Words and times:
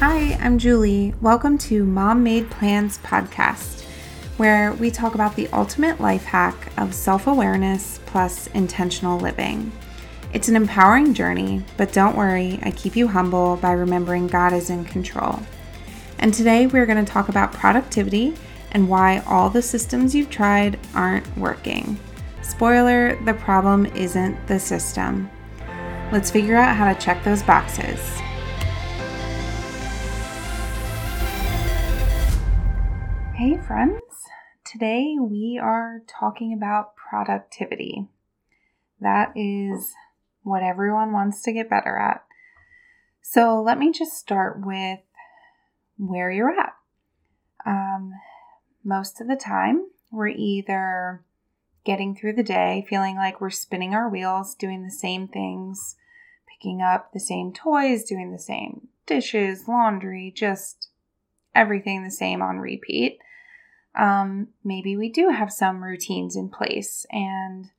Hi, 0.00 0.38
I'm 0.40 0.58
Julie. 0.58 1.12
Welcome 1.20 1.58
to 1.58 1.84
Mom 1.84 2.22
Made 2.22 2.48
Plans 2.48 2.98
podcast, 2.98 3.82
where 4.36 4.72
we 4.74 4.92
talk 4.92 5.16
about 5.16 5.34
the 5.34 5.48
ultimate 5.48 6.00
life 6.00 6.22
hack 6.22 6.70
of 6.78 6.94
self 6.94 7.26
awareness 7.26 7.98
plus 8.06 8.46
intentional 8.48 9.18
living. 9.18 9.72
It's 10.32 10.46
an 10.48 10.54
empowering 10.54 11.14
journey, 11.14 11.64
but 11.76 11.92
don't 11.92 12.16
worry, 12.16 12.60
I 12.62 12.70
keep 12.70 12.94
you 12.94 13.08
humble 13.08 13.56
by 13.56 13.72
remembering 13.72 14.28
God 14.28 14.52
is 14.52 14.70
in 14.70 14.84
control. 14.84 15.40
And 16.20 16.32
today 16.32 16.68
we're 16.68 16.86
going 16.86 17.04
to 17.04 17.12
talk 17.12 17.28
about 17.28 17.52
productivity 17.52 18.34
and 18.70 18.88
why 18.88 19.24
all 19.26 19.50
the 19.50 19.62
systems 19.62 20.14
you've 20.14 20.30
tried 20.30 20.78
aren't 20.94 21.36
working. 21.36 21.98
Spoiler 22.42 23.20
the 23.24 23.34
problem 23.34 23.84
isn't 23.86 24.46
the 24.46 24.60
system. 24.60 25.28
Let's 26.12 26.30
figure 26.30 26.54
out 26.54 26.76
how 26.76 26.92
to 26.92 27.00
check 27.00 27.24
those 27.24 27.42
boxes. 27.42 27.98
Hey, 33.38 33.56
friends. 33.56 34.02
Today 34.64 35.14
we 35.16 35.60
are 35.62 36.02
talking 36.08 36.52
about 36.52 36.96
productivity. 36.96 38.08
That 39.00 39.30
is 39.36 39.94
what 40.42 40.64
everyone 40.64 41.12
wants 41.12 41.42
to 41.42 41.52
get 41.52 41.70
better 41.70 41.96
at. 41.96 42.24
So 43.22 43.62
let 43.62 43.78
me 43.78 43.92
just 43.92 44.14
start 44.14 44.66
with 44.66 44.98
where 45.96 46.32
you're 46.32 46.50
at. 46.50 46.72
Um, 47.64 48.12
most 48.82 49.20
of 49.20 49.28
the 49.28 49.36
time, 49.36 49.86
we're 50.10 50.26
either 50.26 51.22
getting 51.84 52.16
through 52.16 52.32
the 52.32 52.42
day 52.42 52.84
feeling 52.90 53.14
like 53.14 53.40
we're 53.40 53.50
spinning 53.50 53.94
our 53.94 54.08
wheels, 54.08 54.56
doing 54.56 54.82
the 54.82 54.90
same 54.90 55.28
things, 55.28 55.94
picking 56.48 56.82
up 56.82 57.12
the 57.12 57.20
same 57.20 57.52
toys, 57.52 58.02
doing 58.02 58.32
the 58.32 58.38
same 58.40 58.88
dishes, 59.06 59.68
laundry, 59.68 60.32
just 60.34 60.88
everything 61.54 62.02
the 62.02 62.10
same 62.10 62.42
on 62.42 62.58
repeat 62.58 63.20
um, 63.94 64.48
maybe 64.64 64.96
we 64.96 65.10
do 65.10 65.30
have 65.30 65.52
some 65.52 65.82
routines 65.82 66.36
in 66.36 66.48
place 66.48 67.06
and 67.10 67.70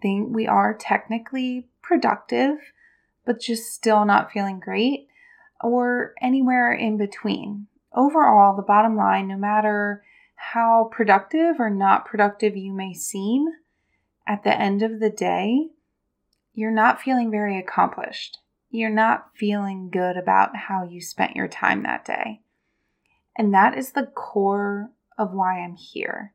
think 0.00 0.34
we 0.34 0.46
are 0.46 0.74
technically 0.74 1.68
productive, 1.82 2.56
but 3.24 3.40
just 3.40 3.72
still 3.72 4.04
not 4.04 4.32
feeling 4.32 4.60
great, 4.60 5.08
or 5.60 6.14
anywhere 6.20 6.72
in 6.72 6.96
between. 6.96 7.66
Overall, 7.94 8.56
the 8.56 8.62
bottom 8.62 8.96
line, 8.96 9.28
no 9.28 9.36
matter 9.36 10.02
how 10.36 10.90
productive 10.92 11.60
or 11.60 11.70
not 11.70 12.06
productive 12.06 12.56
you 12.56 12.72
may 12.72 12.92
seem, 12.92 13.46
at 14.26 14.42
the 14.42 14.58
end 14.58 14.82
of 14.82 15.00
the 15.00 15.10
day, 15.10 15.68
you're 16.54 16.70
not 16.70 17.00
feeling 17.00 17.30
very 17.30 17.58
accomplished. 17.58 18.38
You're 18.70 18.90
not 18.90 19.30
feeling 19.36 19.90
good 19.90 20.16
about 20.16 20.56
how 20.56 20.84
you 20.84 21.00
spent 21.00 21.36
your 21.36 21.48
time 21.48 21.82
that 21.82 22.04
day. 22.04 22.40
And 23.36 23.52
that 23.54 23.76
is 23.76 23.92
the 23.92 24.06
core 24.06 24.90
of 25.18 25.32
why 25.32 25.60
I'm 25.60 25.76
here. 25.76 26.34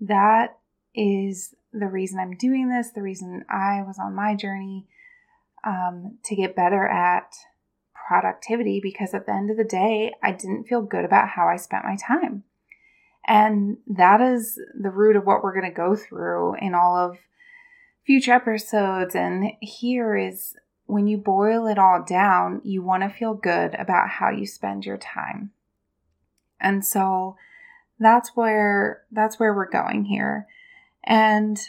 That 0.00 0.58
is 0.94 1.54
the 1.72 1.86
reason 1.86 2.18
I'm 2.18 2.36
doing 2.36 2.68
this, 2.68 2.90
the 2.90 3.02
reason 3.02 3.44
I 3.48 3.82
was 3.82 3.98
on 3.98 4.14
my 4.14 4.34
journey 4.34 4.86
um, 5.64 6.18
to 6.24 6.34
get 6.34 6.56
better 6.56 6.86
at 6.86 7.32
productivity 8.08 8.80
because 8.82 9.14
at 9.14 9.26
the 9.26 9.32
end 9.32 9.50
of 9.50 9.56
the 9.56 9.64
day, 9.64 10.12
I 10.22 10.32
didn't 10.32 10.64
feel 10.64 10.82
good 10.82 11.04
about 11.04 11.28
how 11.28 11.46
I 11.46 11.56
spent 11.56 11.84
my 11.84 11.96
time. 11.96 12.44
And 13.26 13.76
that 13.86 14.20
is 14.20 14.58
the 14.80 14.90
root 14.90 15.14
of 15.14 15.24
what 15.24 15.44
we're 15.44 15.54
going 15.54 15.70
to 15.70 15.76
go 15.76 15.94
through 15.94 16.56
in 16.56 16.74
all 16.74 16.96
of 16.96 17.18
future 18.04 18.32
episodes. 18.32 19.14
And 19.14 19.52
here 19.60 20.16
is 20.16 20.54
when 20.86 21.06
you 21.06 21.18
boil 21.18 21.68
it 21.68 21.78
all 21.78 22.02
down, 22.04 22.60
you 22.64 22.82
want 22.82 23.04
to 23.04 23.08
feel 23.08 23.34
good 23.34 23.74
about 23.74 24.08
how 24.08 24.30
you 24.30 24.46
spend 24.46 24.84
your 24.84 24.98
time. 24.98 25.52
And 26.60 26.84
so 26.84 27.36
that's 27.98 28.30
where 28.34 29.02
that's 29.12 29.38
where 29.38 29.54
we're 29.54 29.68
going 29.68 30.04
here. 30.04 30.46
And 31.04 31.60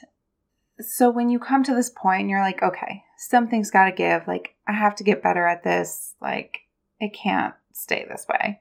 so 0.80 1.10
when 1.10 1.30
you 1.30 1.40
come 1.40 1.64
to 1.64 1.76
this 1.76 1.90
point 1.90 2.30
you're 2.30 2.42
like, 2.42 2.64
okay, 2.64 3.04
something's 3.18 3.72
got 3.72 3.86
to 3.86 3.92
give. 3.92 4.28
Like 4.28 4.56
I 4.68 4.74
have 4.74 4.96
to 4.96 5.04
get 5.04 5.24
better 5.24 5.46
at 5.46 5.64
this. 5.64 6.16
Like 6.22 6.62
it 7.00 7.14
can't 7.14 7.54
stay 7.74 8.06
this 8.08 8.26
way. 8.28 8.60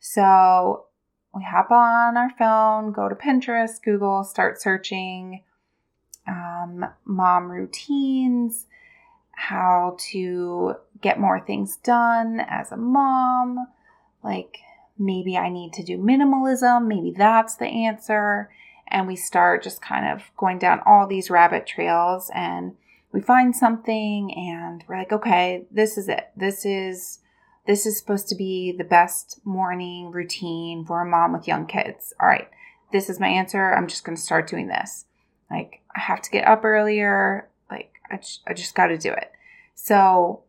So 0.00 0.86
we 1.34 1.44
hop 1.44 1.70
on 1.70 2.16
our 2.16 2.30
phone, 2.38 2.92
go 2.92 3.08
to 3.08 3.14
Pinterest, 3.14 3.82
Google, 3.82 4.24
start 4.24 4.60
searching 4.60 5.42
um, 6.26 6.86
mom 7.04 7.50
routines, 7.50 8.66
how 9.32 9.96
to 10.10 10.74
get 11.00 11.20
more 11.20 11.40
things 11.40 11.76
done 11.76 12.40
as 12.40 12.72
a 12.72 12.76
mom, 12.76 13.68
like 14.22 14.58
maybe 14.98 15.36
I 15.36 15.48
need 15.48 15.72
to 15.74 15.82
do 15.82 15.98
minimalism, 15.98 16.86
maybe 16.86 17.12
that's 17.16 17.56
the 17.56 17.66
answer. 17.66 18.50
And 18.88 19.06
we 19.06 19.16
start 19.16 19.62
just 19.62 19.82
kind 19.82 20.06
of 20.06 20.30
going 20.36 20.58
down 20.58 20.80
all 20.86 21.06
these 21.06 21.30
rabbit 21.30 21.66
trails 21.66 22.30
and 22.34 22.74
we 23.12 23.20
find 23.20 23.54
something 23.54 24.32
and 24.34 24.84
we're 24.88 24.98
like, 24.98 25.12
okay, 25.12 25.66
this 25.70 25.98
is 25.98 26.08
it. 26.08 26.30
This 26.36 26.64
is 26.64 27.20
this 27.66 27.84
is 27.84 27.98
supposed 27.98 28.28
to 28.28 28.34
be 28.34 28.72
the 28.72 28.82
best 28.82 29.40
morning 29.44 30.10
routine 30.10 30.86
for 30.86 31.02
a 31.02 31.06
mom 31.06 31.34
with 31.34 31.46
young 31.46 31.66
kids. 31.66 32.14
All 32.18 32.26
right, 32.26 32.48
this 32.92 33.10
is 33.10 33.20
my 33.20 33.28
answer. 33.28 33.74
I'm 33.74 33.86
just 33.86 34.04
going 34.04 34.16
to 34.16 34.22
start 34.22 34.48
doing 34.48 34.68
this. 34.68 35.04
Like, 35.50 35.82
I 35.94 36.00
have 36.00 36.22
to 36.22 36.30
get 36.30 36.48
up 36.48 36.64
earlier. 36.64 37.50
Like, 37.70 37.92
I, 38.10 38.16
just, 38.54 38.74
got 38.74 38.86
to 38.86 38.96
do 38.96 39.12
it. 39.12 39.32
So, 39.74 40.44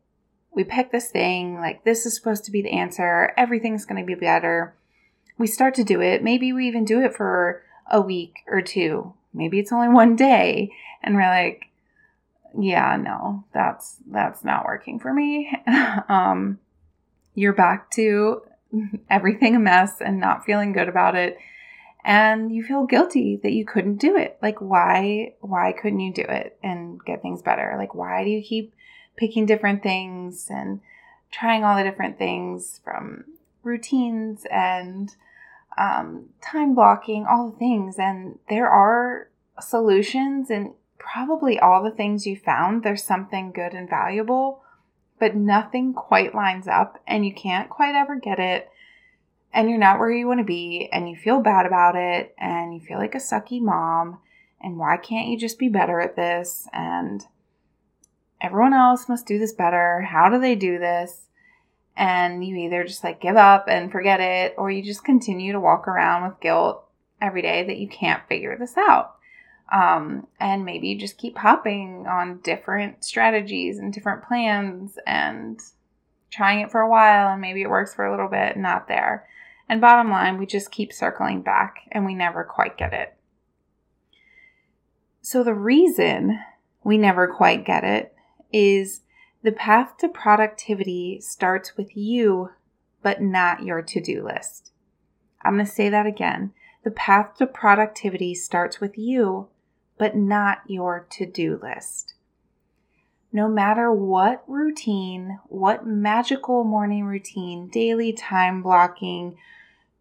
we 0.54 0.64
pick 0.64 0.92
this 0.92 1.10
thing, 1.10 1.56
like 1.56 1.84
this 1.84 2.06
is 2.06 2.16
supposed 2.16 2.46
to 2.46 2.52
be 2.52 2.62
the 2.62 2.72
answer, 2.72 3.34
everything's 3.38 3.86
going 3.86 4.02
to 4.02 4.08
be 4.08 4.20
better. 4.20 4.74
We 5.38 5.48
start 5.48 5.74
to 5.76 5.84
do 5.84 6.02
it. 6.02 6.24
Maybe 6.24 6.52
we 6.52 6.68
even 6.68 6.86
do 6.86 7.02
it 7.02 7.16
for 7.16 7.64
a 7.90 8.02
week 8.02 8.38
or 8.48 8.62
two. 8.62 9.14
Maybe 9.34 9.60
it's 9.60 9.72
only 9.72 9.88
one 9.94 10.16
day 10.16 10.72
and 11.02 11.16
we're 11.16 11.30
like, 11.30 11.66
yeah, 12.58 12.98
no, 12.98 13.44
that's 13.54 13.98
that's 14.10 14.44
not 14.44 14.66
working 14.66 15.00
for 15.00 15.14
me. 15.14 15.52
um 16.10 16.60
you're 17.36 17.54
back 17.54 17.90
to 17.92 18.42
everything 19.10 19.56
a 19.56 19.60
mess 19.60 20.02
and 20.02 20.20
not 20.20 20.46
feeling 20.46 20.74
good 20.74 20.90
about 20.90 21.16
it 21.16 21.38
and 22.04 22.54
you 22.54 22.64
feel 22.64 22.86
guilty 22.86 23.40
that 23.44 23.52
you 23.52 23.66
couldn't 23.66 23.98
do 23.98 24.18
it. 24.18 24.38
Like 24.42 24.60
why 24.60 25.34
why 25.42 25.74
couldn't 25.74 26.00
you 26.00 26.14
do 26.14 26.24
it 26.24 26.58
and 26.64 27.00
get 27.06 27.22
things 27.22 27.42
better? 27.42 27.76
Like 27.78 27.94
why 27.94 28.24
do 28.24 28.30
you 28.30 28.42
keep 28.42 28.74
picking 29.20 29.46
different 29.46 29.84
things 29.84 30.48
and 30.50 30.80
trying 31.30 31.64
all 31.64 31.78
the 31.78 31.84
different 31.84 32.18
things 32.18 32.80
from 32.84 33.26
routines 33.64 34.46
and 34.50 35.16
um, 35.78 36.30
time 36.42 36.74
blocking, 36.74 37.26
all 37.30 37.52
the 37.52 37.58
things. 37.58 38.00
And 38.00 38.40
there 38.50 38.70
are 38.70 39.28
solutions, 39.60 40.50
and 40.50 40.74
probably 40.98 41.60
all 41.60 41.84
the 41.84 41.92
things 41.92 42.26
you 42.26 42.38
found, 42.38 42.84
there's 42.84 43.04
something 43.04 43.52
good 43.52 43.74
and 43.74 43.90
valuable, 43.90 44.64
but 45.20 45.36
nothing 45.36 45.94
quite 45.94 46.34
lines 46.34 46.68
up, 46.68 47.02
and 47.06 47.26
you 47.26 47.34
can't 47.34 47.70
quite 47.70 47.96
ever 47.96 48.16
get 48.16 48.40
it. 48.40 48.70
And 49.52 49.70
you're 49.70 49.80
not 49.80 50.00
where 50.00 50.12
you 50.12 50.28
want 50.28 50.40
to 50.40 50.46
be, 50.46 50.88
and 50.94 51.10
you 51.10 51.16
feel 51.16 51.42
bad 51.42 51.66
about 51.66 51.96
it, 51.96 52.34
and 52.38 52.74
you 52.74 52.80
feel 52.80 53.00
like 53.00 53.16
a 53.16 53.20
sucky 53.20 53.60
mom. 53.60 54.20
And 54.62 54.78
why 54.78 54.98
can't 54.98 55.28
you 55.28 55.38
just 55.38 55.60
be 55.60 55.70
better 55.70 56.00
at 56.00 56.16
this? 56.16 56.68
And 56.72 57.26
everyone 58.42 58.74
else 58.74 59.10
must 59.10 59.26
do 59.26 59.38
this 59.40 59.54
better. 59.54 60.02
How 60.02 60.30
do 60.30 60.40
they 60.40 60.56
do 60.56 60.80
this? 60.80 61.22
And 61.96 62.46
you 62.46 62.56
either 62.56 62.86
just 62.86 63.04
like 63.04 63.22
give 63.22 63.36
up 63.36 63.66
and 63.68 63.92
forget 63.92 64.22
it, 64.22 64.56
or 64.58 64.72
you 64.72 64.82
just 64.82 65.04
continue 65.04 65.52
to 65.52 65.60
walk 65.60 65.88
around 65.88 66.24
with 66.24 66.40
guilt 66.40 66.84
every 67.22 67.42
day 67.42 67.66
that 67.66 67.78
you 67.78 67.88
can't 67.88 68.28
figure 68.28 68.58
this 68.58 68.78
out. 68.78 69.16
Um, 69.72 70.28
and 70.40 70.66
maybe 70.66 70.88
you 70.88 70.98
just 70.98 71.18
keep 71.18 71.38
hopping 71.38 72.08
on 72.08 72.40
different 72.40 73.04
strategies 73.04 73.78
and 73.78 73.94
different 73.94 74.24
plans 74.24 74.98
and 75.06 75.60
trying 76.32 76.62
it 76.62 76.72
for 76.72 76.82
a 76.82 76.90
while, 76.90 77.34
and 77.34 77.42
maybe 77.42 77.62
it 77.62 77.70
works 77.70 77.94
for 77.94 78.06
a 78.06 78.12
little 78.12 78.30
bit, 78.30 78.58
not 78.58 78.88
there. 78.88 79.28
And 79.68 79.82
bottom 79.82 80.10
line, 80.10 80.38
we 80.38 80.46
just 80.46 80.72
keep 80.72 80.92
circling 80.92 81.42
back 81.42 81.82
and 81.92 82.06
we 82.06 82.16
never 82.16 82.44
quite 82.44 82.78
get 82.78 82.94
it. 82.94 83.16
So, 85.22 85.44
the 85.44 85.54
reason 85.54 86.40
we 86.84 86.98
never 86.98 87.28
quite 87.28 87.66
get 87.66 87.84
it 87.84 88.16
is 88.52 89.02
the 89.42 89.52
path 89.52 89.98
to 89.98 90.10
productivity 90.10 91.22
starts 91.22 91.78
with 91.78 91.96
you, 91.96 92.52
but 93.02 93.22
not 93.22 93.64
your 93.64 93.82
to 93.82 94.02
do 94.02 94.24
list. 94.24 94.72
I'm 95.42 95.56
going 95.56 95.66
to 95.66 95.72
say 95.72 95.90
that 95.90 96.06
again. 96.06 96.52
The 96.84 96.92
path 96.92 97.36
to 97.38 97.48
productivity 97.48 98.36
starts 98.36 98.82
with 98.82 98.98
you, 98.98 99.48
but 99.98 100.16
not 100.16 100.60
your 100.68 101.06
to 101.12 101.26
do 101.26 101.60
list. 101.62 102.14
No 103.32 103.48
matter 103.48 103.92
what 103.92 104.44
routine, 104.48 105.40
what 105.48 105.86
magical 105.86 106.64
morning 106.64 107.06
routine, 107.06 107.68
daily 107.68 108.12
time 108.12 108.62
blocking, 108.62 109.38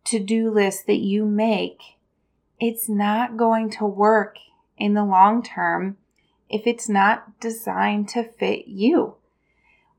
to 0.05 0.19
do 0.19 0.51
list 0.51 0.87
that 0.87 0.99
you 0.99 1.27
make, 1.27 1.81
it's 2.59 2.89
not 2.89 3.37
going 3.37 3.71
to 3.71 3.85
work 3.85 4.39
in 4.79 4.95
the 4.95 5.05
long 5.05 5.43
term 5.43 5.99
if 6.49 6.67
it's 6.67 6.89
not 6.89 7.39
designed 7.41 8.09
to 8.11 8.25
fit 8.25 8.67
you. 8.67 9.17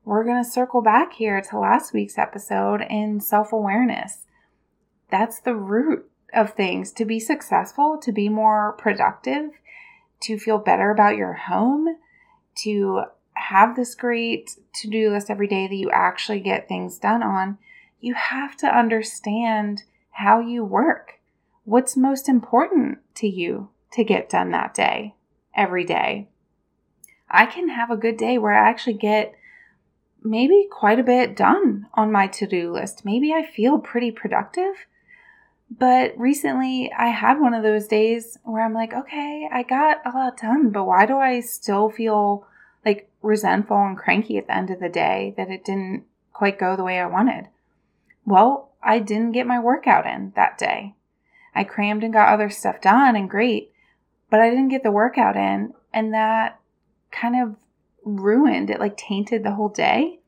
we're 0.04 0.24
going 0.24 0.42
to 0.42 0.50
circle 0.50 0.82
back 0.82 1.12
here 1.14 1.40
to 1.40 1.58
last 1.58 1.92
week's 1.92 2.18
episode 2.18 2.80
in 2.88 3.20
self 3.20 3.52
awareness. 3.52 4.26
That's 5.10 5.40
the 5.40 5.54
root 5.54 6.10
of 6.32 6.54
things 6.54 6.92
to 6.92 7.04
be 7.04 7.20
successful, 7.20 7.98
to 8.02 8.12
be 8.12 8.28
more 8.28 8.72
productive, 8.78 9.50
to 10.22 10.38
feel 10.38 10.58
better 10.58 10.90
about 10.90 11.16
your 11.16 11.34
home, 11.34 11.96
to 12.56 13.02
have 13.34 13.76
this 13.76 13.94
great 13.94 14.56
to 14.74 14.88
do 14.88 15.10
list 15.10 15.30
every 15.30 15.46
day 15.46 15.66
that 15.66 15.74
you 15.74 15.90
actually 15.90 16.40
get 16.40 16.68
things 16.68 16.98
done 16.98 17.22
on. 17.22 17.58
You 18.00 18.14
have 18.14 18.56
to 18.58 18.66
understand 18.66 19.84
how 20.12 20.40
you 20.40 20.64
work. 20.64 21.20
What's 21.64 21.96
most 21.96 22.28
important 22.28 22.98
to 23.16 23.28
you 23.28 23.68
to 23.92 24.04
get 24.04 24.28
done 24.28 24.50
that 24.50 24.74
day, 24.74 25.14
every 25.54 25.84
day? 25.84 26.28
I 27.30 27.46
can 27.46 27.68
have 27.68 27.90
a 27.90 27.96
good 27.96 28.16
day 28.16 28.38
where 28.38 28.52
I 28.52 28.68
actually 28.68 28.94
get 28.94 29.34
maybe 30.22 30.66
quite 30.70 30.98
a 30.98 31.04
bit 31.04 31.36
done 31.36 31.86
on 31.94 32.12
my 32.12 32.26
to 32.26 32.46
do 32.46 32.72
list. 32.72 33.04
Maybe 33.04 33.32
I 33.32 33.46
feel 33.46 33.78
pretty 33.78 34.10
productive. 34.10 34.86
But 35.70 36.18
recently 36.18 36.90
I 36.98 37.08
had 37.08 37.40
one 37.40 37.54
of 37.54 37.62
those 37.62 37.86
days 37.86 38.38
where 38.42 38.64
I'm 38.64 38.74
like, 38.74 38.92
okay, 38.92 39.48
I 39.52 39.62
got 39.62 40.04
a 40.04 40.10
lot 40.10 40.36
done, 40.36 40.70
but 40.70 40.84
why 40.84 41.06
do 41.06 41.16
I 41.16 41.40
still 41.40 41.88
feel 41.88 42.46
like 42.84 43.08
resentful 43.22 43.76
and 43.76 43.96
cranky 43.96 44.36
at 44.36 44.48
the 44.48 44.56
end 44.56 44.70
of 44.70 44.80
the 44.80 44.88
day 44.88 45.32
that 45.36 45.50
it 45.50 45.64
didn't 45.64 46.04
quite 46.32 46.58
go 46.58 46.74
the 46.74 46.84
way 46.84 46.98
I 46.98 47.06
wanted? 47.06 47.48
Well, 48.24 48.70
I 48.82 48.98
didn't 48.98 49.32
get 49.32 49.46
my 49.46 49.60
workout 49.60 50.06
in 50.06 50.32
that 50.34 50.58
day. 50.58 50.94
I 51.54 51.64
crammed 51.64 52.02
and 52.02 52.12
got 52.12 52.32
other 52.32 52.50
stuff 52.50 52.80
done 52.80 53.14
and 53.14 53.30
great, 53.30 53.72
but 54.28 54.40
I 54.40 54.50
didn't 54.50 54.68
get 54.68 54.82
the 54.82 54.90
workout 54.90 55.36
in. 55.36 55.74
And 55.92 56.14
that 56.14 56.59
kind 57.10 57.40
of 57.42 57.56
ruined 58.04 58.70
it, 58.70 58.80
like 58.80 58.96
tainted 58.96 59.42
the 59.42 59.54
whole 59.54 59.68
day. 59.68 60.20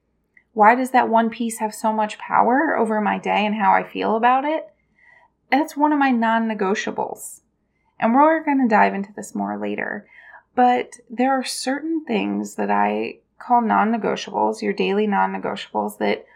Why 0.53 0.75
does 0.75 0.91
that 0.91 1.09
one 1.09 1.31
piece 1.31 1.59
have 1.59 1.75
so 1.75 1.93
much 1.93 2.19
power 2.19 2.77
over 2.77 3.01
my 3.01 3.19
day 3.19 3.47
and 3.47 3.55
how 3.55 3.73
I 3.73 3.85
feel 3.85 4.17
about 4.17 4.45
it? 4.45 4.69
That's 5.51 5.77
one 5.77 5.93
of 5.93 5.99
my 5.99 6.11
non 6.11 6.49
negotiables. 6.49 7.41
And 7.99 8.15
we're 8.15 8.45
going 8.45 8.61
to 8.61 8.75
dive 8.75 8.95
into 8.95 9.13
this 9.15 9.35
more 9.35 9.59
later. 9.59 10.07
But 10.55 10.95
there 11.09 11.33
are 11.33 11.45
certain 11.45 12.05
things 12.05 12.57
that 12.57 12.71
I 12.71 13.19
call 13.39 13.63
non 13.63 13.93
negotiables, 13.93 14.63
your 14.63 14.73
daily 14.73 15.07
non 15.07 15.33
negotiables, 15.33 15.99
that 15.99 16.27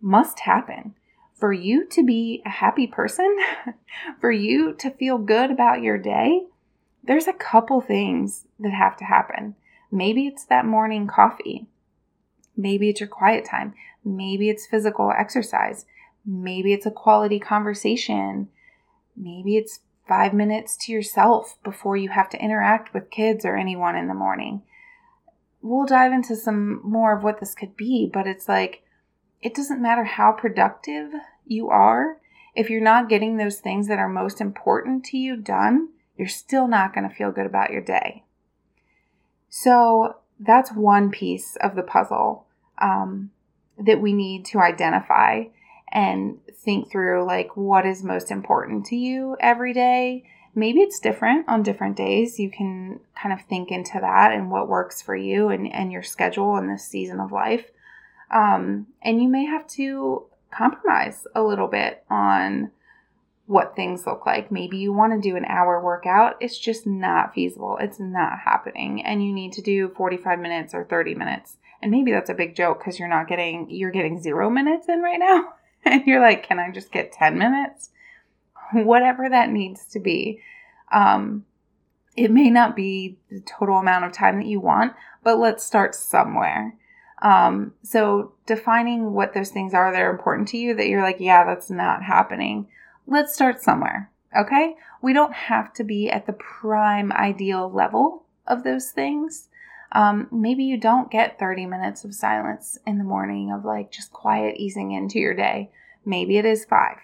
must 0.00 0.40
happen 0.40 0.94
for 1.34 1.52
you 1.52 1.86
to 1.86 2.04
be 2.04 2.42
a 2.46 2.50
happy 2.50 2.86
person, 2.86 3.36
for 4.20 4.30
you 4.30 4.74
to 4.74 4.90
feel 4.90 5.18
good 5.18 5.50
about 5.50 5.82
your 5.82 5.98
day. 5.98 6.46
There's 7.04 7.28
a 7.28 7.32
couple 7.32 7.80
things 7.80 8.46
that 8.58 8.72
have 8.72 8.96
to 8.98 9.04
happen. 9.04 9.54
Maybe 9.90 10.26
it's 10.26 10.44
that 10.46 10.66
morning 10.66 11.06
coffee. 11.06 11.66
Maybe 12.56 12.88
it's 12.88 13.00
your 13.00 13.08
quiet 13.08 13.44
time. 13.44 13.74
Maybe 14.04 14.48
it's 14.48 14.66
physical 14.66 15.12
exercise. 15.16 15.86
Maybe 16.24 16.72
it's 16.72 16.86
a 16.86 16.90
quality 16.90 17.38
conversation. 17.38 18.48
Maybe 19.16 19.56
it's 19.56 19.80
five 20.08 20.32
minutes 20.32 20.76
to 20.76 20.92
yourself 20.92 21.56
before 21.64 21.96
you 21.96 22.10
have 22.10 22.28
to 22.30 22.42
interact 22.42 22.94
with 22.94 23.10
kids 23.10 23.44
or 23.44 23.56
anyone 23.56 23.96
in 23.96 24.08
the 24.08 24.14
morning. 24.14 24.62
We'll 25.62 25.86
dive 25.86 26.12
into 26.12 26.36
some 26.36 26.80
more 26.84 27.16
of 27.16 27.24
what 27.24 27.40
this 27.40 27.54
could 27.54 27.76
be, 27.76 28.08
but 28.12 28.26
it's 28.26 28.48
like 28.48 28.82
it 29.42 29.54
doesn't 29.54 29.82
matter 29.82 30.04
how 30.04 30.32
productive 30.32 31.12
you 31.46 31.68
are. 31.68 32.18
If 32.54 32.70
you're 32.70 32.80
not 32.80 33.08
getting 33.08 33.36
those 33.36 33.58
things 33.58 33.88
that 33.88 33.98
are 33.98 34.08
most 34.08 34.40
important 34.40 35.04
to 35.06 35.18
you 35.18 35.36
done, 35.36 35.88
you're 36.16 36.28
still 36.28 36.68
not 36.68 36.94
going 36.94 37.08
to 37.08 37.14
feel 37.14 37.32
good 37.32 37.46
about 37.46 37.70
your 37.70 37.82
day. 37.82 38.24
So 39.58 40.16
that's 40.38 40.70
one 40.70 41.10
piece 41.10 41.56
of 41.62 41.76
the 41.76 41.82
puzzle 41.82 42.44
um, 42.76 43.30
that 43.78 44.02
we 44.02 44.12
need 44.12 44.44
to 44.46 44.58
identify 44.58 45.44
and 45.90 46.40
think 46.52 46.90
through 46.90 47.24
like 47.24 47.56
what 47.56 47.86
is 47.86 48.04
most 48.04 48.30
important 48.30 48.84
to 48.86 48.96
you 48.96 49.34
every 49.40 49.72
day. 49.72 50.24
Maybe 50.54 50.80
it's 50.80 51.00
different 51.00 51.48
on 51.48 51.62
different 51.62 51.96
days. 51.96 52.38
You 52.38 52.50
can 52.50 53.00
kind 53.18 53.32
of 53.32 53.46
think 53.46 53.70
into 53.70 53.98
that 53.98 54.30
and 54.30 54.50
what 54.50 54.68
works 54.68 55.00
for 55.00 55.16
you 55.16 55.48
and, 55.48 55.72
and 55.72 55.90
your 55.90 56.02
schedule 56.02 56.58
in 56.58 56.68
this 56.68 56.84
season 56.84 57.18
of 57.18 57.32
life. 57.32 57.70
Um, 58.30 58.88
and 59.00 59.22
you 59.22 59.28
may 59.30 59.46
have 59.46 59.66
to 59.68 60.24
compromise 60.50 61.26
a 61.34 61.42
little 61.42 61.68
bit 61.68 62.04
on 62.10 62.72
what 63.46 63.76
things 63.76 64.06
look 64.06 64.26
like. 64.26 64.50
Maybe 64.50 64.76
you 64.76 64.92
want 64.92 65.12
to 65.12 65.28
do 65.28 65.36
an 65.36 65.44
hour 65.44 65.80
workout. 65.80 66.36
It's 66.40 66.58
just 66.58 66.86
not 66.86 67.32
feasible. 67.32 67.78
It's 67.80 68.00
not 68.00 68.40
happening. 68.40 69.04
And 69.04 69.24
you 69.24 69.32
need 69.32 69.52
to 69.54 69.62
do 69.62 69.88
45 69.96 70.40
minutes 70.40 70.74
or 70.74 70.84
30 70.84 71.14
minutes. 71.14 71.56
And 71.80 71.92
maybe 71.92 72.10
that's 72.10 72.30
a 72.30 72.34
big 72.34 72.56
joke 72.56 72.80
because 72.80 72.98
you're 72.98 73.08
not 73.08 73.28
getting, 73.28 73.70
you're 73.70 73.92
getting 73.92 74.20
zero 74.20 74.50
minutes 74.50 74.88
in 74.88 75.00
right 75.00 75.20
now. 75.20 75.54
and 75.84 76.04
you're 76.06 76.20
like, 76.20 76.46
can 76.46 76.58
I 76.58 76.70
just 76.72 76.90
get 76.90 77.12
10 77.12 77.38
minutes? 77.38 77.90
Whatever 78.72 79.28
that 79.28 79.50
needs 79.50 79.86
to 79.86 80.00
be. 80.00 80.40
Um, 80.92 81.44
it 82.16 82.32
may 82.32 82.50
not 82.50 82.74
be 82.74 83.18
the 83.30 83.40
total 83.40 83.78
amount 83.78 84.06
of 84.06 84.12
time 84.12 84.38
that 84.38 84.46
you 84.46 84.58
want, 84.58 84.94
but 85.22 85.38
let's 85.38 85.64
start 85.64 85.94
somewhere. 85.94 86.74
Um, 87.22 87.74
so 87.82 88.32
defining 88.46 89.12
what 89.12 89.34
those 89.34 89.50
things 89.50 89.72
are 89.72 89.92
that 89.92 90.00
are 90.00 90.10
important 90.10 90.48
to 90.48 90.58
you 90.58 90.74
that 90.74 90.88
you're 90.88 91.02
like, 91.02 91.20
yeah, 91.20 91.44
that's 91.44 91.70
not 91.70 92.02
happening 92.02 92.68
let's 93.06 93.34
start 93.34 93.60
somewhere, 93.60 94.10
okay? 94.36 94.76
We 95.02 95.12
don't 95.12 95.32
have 95.32 95.72
to 95.74 95.84
be 95.84 96.10
at 96.10 96.26
the 96.26 96.32
prime 96.32 97.12
ideal 97.12 97.70
level 97.70 98.24
of 98.46 98.64
those 98.64 98.90
things. 98.90 99.48
Um, 99.92 100.28
maybe 100.32 100.64
you 100.64 100.78
don't 100.78 101.10
get 101.10 101.38
30 101.38 101.66
minutes 101.66 102.04
of 102.04 102.14
silence 102.14 102.78
in 102.86 102.98
the 102.98 103.04
morning 103.04 103.52
of 103.52 103.64
like 103.64 103.90
just 103.90 104.12
quiet 104.12 104.56
easing 104.56 104.92
into 104.92 105.18
your 105.18 105.34
day. 105.34 105.70
Maybe 106.04 106.38
it 106.38 106.44
is 106.44 106.64
five. 106.64 106.98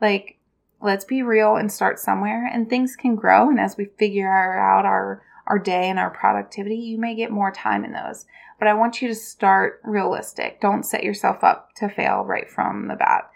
Like, 0.00 0.38
let's 0.80 1.04
be 1.04 1.22
real 1.22 1.56
and 1.56 1.70
start 1.70 1.98
somewhere, 1.98 2.46
and 2.46 2.68
things 2.68 2.96
can 2.96 3.14
grow. 3.14 3.48
And 3.48 3.60
as 3.60 3.76
we 3.76 3.86
figure 3.98 4.30
out 4.30 4.86
our 4.86 5.22
our 5.46 5.58
day 5.58 5.88
and 5.88 5.98
our 5.98 6.10
productivity, 6.10 6.76
you 6.76 6.96
may 6.96 7.16
get 7.16 7.32
more 7.32 7.50
time 7.50 7.84
in 7.84 7.92
those. 7.92 8.24
But 8.58 8.68
I 8.68 8.74
want 8.74 9.02
you 9.02 9.08
to 9.08 9.14
start 9.14 9.80
realistic. 9.82 10.60
Don't 10.60 10.84
set 10.84 11.02
yourself 11.02 11.42
up 11.42 11.74
to 11.76 11.88
fail 11.88 12.22
right 12.24 12.48
from 12.48 12.86
the 12.86 12.94
bat. 12.94 13.28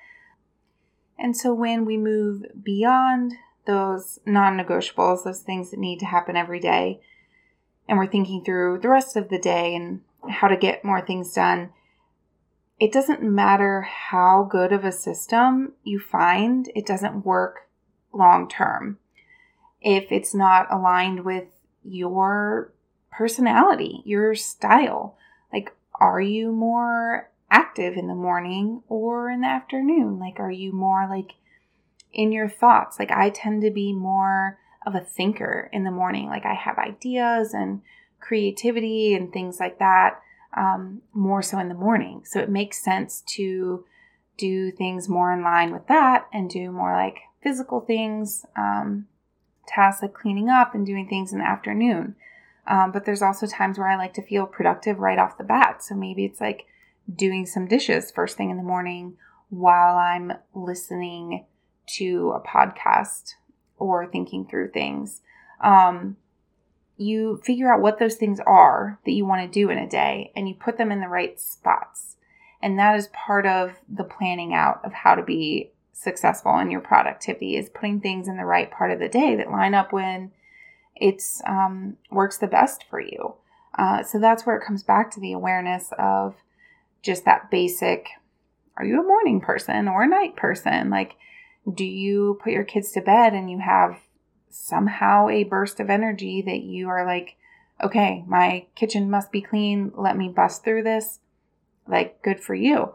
And 1.19 1.37
so 1.37 1.55
when 1.55 1.84
we 1.84 1.96
move 1.96 2.44
beyond 2.62 3.34
those 3.66 4.19
non 4.26 4.58
negotiables, 4.58 5.25
those 5.25 5.40
things 5.40 5.70
that 5.70 5.81
need 5.81 6.00
to 6.00 6.06
happen 6.06 6.37
every 6.37 6.61
day, 6.61 7.00
and 7.88 7.99
we're 7.99 8.06
thinking 8.06 8.44
through 8.44 8.81
the 8.81 8.88
rest 8.88 9.16
of 9.16 9.28
the 9.28 9.38
day 9.38 9.75
and 9.75 10.00
how 10.28 10.49
to 10.49 10.56
get 10.56 10.85
more 10.85 11.00
things 11.00 11.33
done, 11.33 11.71
it 12.80 12.92
doesn't 12.92 13.23
matter 13.23 13.83
how 13.83 14.47
good 14.50 14.73
of 14.73 14.85
a 14.85 14.92
system 14.92 15.73
you 15.85 16.00
find, 16.00 16.71
it 16.75 16.87
doesn't 16.87 17.25
work 17.25 17.68
long 18.12 18.49
term 18.49 18.99
if 19.85 20.11
it's 20.11 20.35
not 20.35 20.66
aligned 20.73 21.25
with 21.25 21.44
your 21.85 22.73
personality, 23.12 24.02
your 24.04 24.35
style. 24.35 25.16
Like, 25.52 25.76
are 26.00 26.21
you 26.21 26.50
more 26.50 27.30
active 27.51 27.97
in 27.97 28.09
the 28.09 28.15
morning 28.15 28.83
or 28.89 29.31
in 29.31 29.43
the 29.43 29.47
afternoon? 29.47 30.19
Like, 30.19 30.41
are 30.41 30.51
you 30.51 30.73
more 30.73 31.07
like 31.09 31.33
in 32.13 32.33
your 32.33 32.49
thoughts? 32.49 32.99
Like, 32.99 33.11
I 33.11 33.31
tend 33.31 33.63
to 33.63 33.71
be 33.71 33.93
more 33.93 34.59
of 34.87 34.95
a 34.95 35.01
thinker 35.01 35.71
in 35.73 35.85
the 35.85 35.91
morning. 35.91 36.29
Like, 36.29 36.47
I 36.47 36.55
have 36.55 36.79
ideas 36.79 37.55
and 37.55 37.83
creativity 38.21 39.15
and 39.15 39.33
things 39.33 39.61
like 39.61 39.79
that 39.79 40.21
um, 40.57 41.03
more 41.13 41.43
so 41.43 41.59
in 41.59 41.69
the 41.69 41.75
morning. 41.75 42.23
So 42.25 42.41
it 42.41 42.49
makes 42.49 42.83
sense 42.83 43.23
to 43.29 43.85
do 44.37 44.71
things 44.71 45.09
more 45.09 45.33
in 45.33 45.43
line 45.43 45.73
with 45.73 45.87
that 45.89 46.27
and 46.33 46.51
do 46.51 46.71
more 46.71 46.93
like 46.93 47.19
physical 47.43 47.81
things, 47.81 48.45
um, 48.57 49.07
tasks 49.67 50.03
like 50.03 50.15
cleaning 50.15 50.49
up 50.49 50.75
and 50.75 50.87
doing 50.87 51.09
things 51.09 51.33
in 51.33 51.39
the 51.39 51.47
afternoon. 51.47 52.17
Um, 52.67 52.93
but 52.93 53.05
there's 53.05 53.23
also 53.23 53.47
times 53.47 53.79
where 53.79 53.89
I 53.89 53.97
like 53.97 54.15
to 54.15 54.23
feel 54.23 54.47
productive 54.47 54.99
right 54.99 55.19
off 55.19 55.39
the 55.39 55.45
bat. 55.45 55.83
So 55.83 55.95
maybe 55.95 56.25
it's 56.25 56.41
like 56.41 56.67
doing 57.12 57.46
some 57.46 57.66
dishes 57.66 58.11
first 58.11 58.37
thing 58.37 58.50
in 58.50 58.56
the 58.56 58.62
morning 58.62 59.16
while 59.50 59.96
I'm 59.96 60.32
listening 60.54 61.46
to 61.87 62.32
a 62.34 62.40
podcast 62.40 63.34
or 63.78 64.06
thinking 64.06 64.46
through 64.46 64.70
things. 64.70 65.20
Um, 65.61 66.16
you 66.96 67.40
figure 67.44 67.73
out 67.73 67.80
what 67.80 67.99
those 67.99 68.14
things 68.14 68.40
are 68.46 68.99
that 69.04 69.12
you 69.12 69.26
want 69.26 69.42
to 69.42 69.61
do 69.61 69.70
in 69.70 69.78
a 69.78 69.88
day 69.88 70.32
and 70.37 70.49
you 70.49 70.54
put 70.54 70.78
them 70.78 70.92
in 70.92 71.00
the 71.00 71.08
right 71.08 71.38
spots. 71.40 72.16
And 72.62 72.78
that 72.78 72.96
is 72.96 73.08
part 73.08 73.46
of 73.46 73.73
the 73.88 74.04
planning 74.04 74.54
out 74.54 74.80
of 74.84 74.92
how 74.92 75.14
to 75.14 75.23
be 75.23 75.70
successful 75.92 76.58
in 76.58 76.70
your 76.70 76.80
productivity 76.80 77.56
is 77.56 77.68
putting 77.68 78.00
things 78.00 78.28
in 78.28 78.37
the 78.37 78.44
right 78.44 78.70
part 78.70 78.90
of 78.90 78.99
the 78.99 79.08
day 79.08 79.34
that 79.37 79.50
line 79.50 79.75
up 79.75 79.92
when 79.92 80.30
it's 80.96 81.42
um, 81.46 81.96
works 82.11 82.38
the 82.38 82.46
best 82.46 82.84
for 82.88 83.00
you. 83.00 83.34
Uh, 83.76 84.02
so 84.02 84.18
that's 84.18 84.46
where 84.46 84.56
it 84.56 84.64
comes 84.64 84.82
back 84.82 85.11
to 85.11 85.20
the 85.20 85.32
awareness 85.32 85.92
of 85.99 86.37
just 87.04 87.25
that 87.25 87.50
basic 87.50 88.08
are 88.76 88.84
you 88.84 89.00
a 89.00 89.04
morning 89.06 89.40
person 89.40 89.88
or 89.88 90.02
a 90.02 90.08
night 90.08 90.37
person? 90.37 90.90
Like, 90.90 91.14
do 91.73 91.84
you 91.84 92.40
put 92.42 92.52
your 92.52 92.64
kids 92.64 92.90
to 92.92 93.00
bed 93.00 93.32
and 93.32 93.50
you 93.50 93.61
have 93.61 94.00
somehow 94.50 95.28
a 95.28 95.44
burst 95.44 95.80
of 95.80 95.90
energy 95.90 96.42
that 96.42 96.62
you 96.62 96.88
are 96.88 97.06
like, 97.06 97.37
okay, 97.82 98.25
my 98.26 98.66
kitchen 98.75 99.11
must 99.11 99.32
be 99.32 99.40
clean. 99.40 99.92
Let 99.96 100.16
me 100.16 100.28
bust 100.28 100.64
through 100.64 100.84
this. 100.84 101.20
like 101.87 102.23
good 102.23 102.40
for 102.40 102.54
you. 102.54 102.94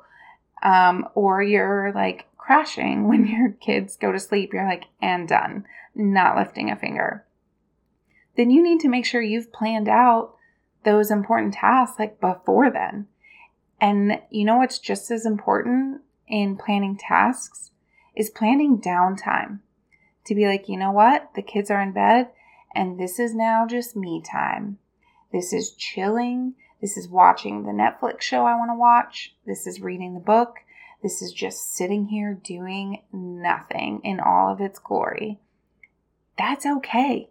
Um, 0.64 1.08
or 1.16 1.42
you're 1.42 1.92
like 1.94 2.26
crashing 2.38 3.08
when 3.08 3.26
your 3.26 3.52
kids 3.52 3.96
go 3.96 4.12
to 4.12 4.20
sleep, 4.20 4.52
you're 4.54 4.68
like, 4.68 4.86
and 5.02 5.28
done, 5.28 5.66
not 5.96 6.36
lifting 6.36 6.70
a 6.70 6.76
finger. 6.76 7.26
Then 8.36 8.50
you 8.50 8.64
need 8.64 8.80
to 8.82 8.90
make 8.90 9.06
sure 9.06 9.22
you've 9.22 9.54
planned 9.54 9.90
out 9.90 10.34
those 10.84 11.12
important 11.12 11.54
tasks 11.56 12.00
like 12.00 12.20
before 12.20 12.70
then. 12.72 13.08
And 13.82 14.22
you 14.30 14.46
know 14.46 14.58
what's 14.58 14.80
just 14.80 15.10
as 15.12 15.26
important 15.26 16.02
in 16.28 16.58
planning 16.58 16.98
tasks 16.98 17.72
is 18.16 18.30
planning 18.30 18.80
downtime. 18.80 19.60
To 20.26 20.36
be 20.36 20.46
like, 20.46 20.70
you 20.70 20.78
know 20.78 20.92
what? 20.92 21.30
The 21.36 21.42
kids 21.42 21.72
are 21.72 21.82
in 21.82 21.92
bed 21.92 22.30
and 22.76 23.00
this 23.00 23.20
is 23.20 23.34
now 23.34 23.66
just 23.68 23.96
me 23.96 24.22
time. 24.22 24.78
This 25.32 25.54
is 25.54 25.72
chilling. 25.72 26.56
This 26.82 26.98
is 26.98 27.08
watching 27.08 27.64
the 27.64 27.72
Netflix 27.72 28.22
show 28.22 28.46
I 28.46 28.56
want 28.56 28.70
to 28.70 28.76
watch. 28.76 29.36
This 29.46 29.66
is 29.66 29.82
reading 29.82 30.14
the 30.14 30.20
book. 30.20 30.58
This 31.02 31.22
is 31.22 31.32
just 31.32 31.74
sitting 31.74 32.08
here 32.08 32.34
doing 32.34 33.04
nothing 33.12 34.02
in 34.04 34.20
all 34.20 34.52
of 34.52 34.62
its 34.62 34.80
glory. 34.80 35.40
That's 36.38 36.66
okay. 36.66 37.30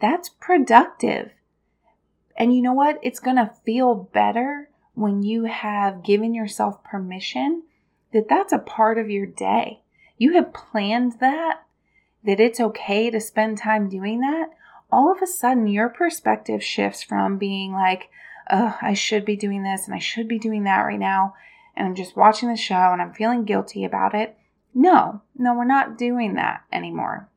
That's 0.00 0.28
productive. 0.28 1.30
And 2.36 2.54
you 2.54 2.62
know 2.62 2.72
what? 2.72 2.98
It's 3.02 3.20
going 3.20 3.36
to 3.36 3.52
feel 3.64 3.94
better 3.94 4.67
when 4.98 5.22
you 5.22 5.44
have 5.44 6.02
given 6.02 6.34
yourself 6.34 6.82
permission 6.82 7.62
that 8.12 8.28
that's 8.28 8.52
a 8.52 8.58
part 8.58 8.98
of 8.98 9.10
your 9.10 9.26
day. 9.26 9.82
You 10.16 10.32
have 10.34 10.52
planned 10.52 11.20
that, 11.20 11.62
that 12.24 12.40
it's 12.40 12.60
okay 12.60 13.10
to 13.10 13.20
spend 13.20 13.58
time 13.58 13.88
doing 13.88 14.20
that. 14.20 14.50
All 14.90 15.12
of 15.12 15.22
a 15.22 15.26
sudden, 15.26 15.66
your 15.68 15.88
perspective 15.88 16.64
shifts 16.64 17.02
from 17.02 17.38
being 17.38 17.72
like, 17.72 18.10
oh, 18.50 18.76
I 18.80 18.94
should 18.94 19.24
be 19.24 19.36
doing 19.36 19.62
this 19.62 19.86
and 19.86 19.94
I 19.94 19.98
should 19.98 20.26
be 20.26 20.38
doing 20.38 20.64
that 20.64 20.80
right 20.80 20.98
now. 20.98 21.34
And 21.76 21.86
I'm 21.86 21.94
just 21.94 22.16
watching 22.16 22.48
the 22.48 22.56
show 22.56 22.92
and 22.92 23.00
I'm 23.00 23.12
feeling 23.12 23.44
guilty 23.44 23.84
about 23.84 24.14
it. 24.14 24.36
No, 24.74 25.22
no, 25.36 25.54
we're 25.54 25.64
not 25.64 25.98
doing 25.98 26.34
that 26.34 26.62
anymore. 26.72 27.28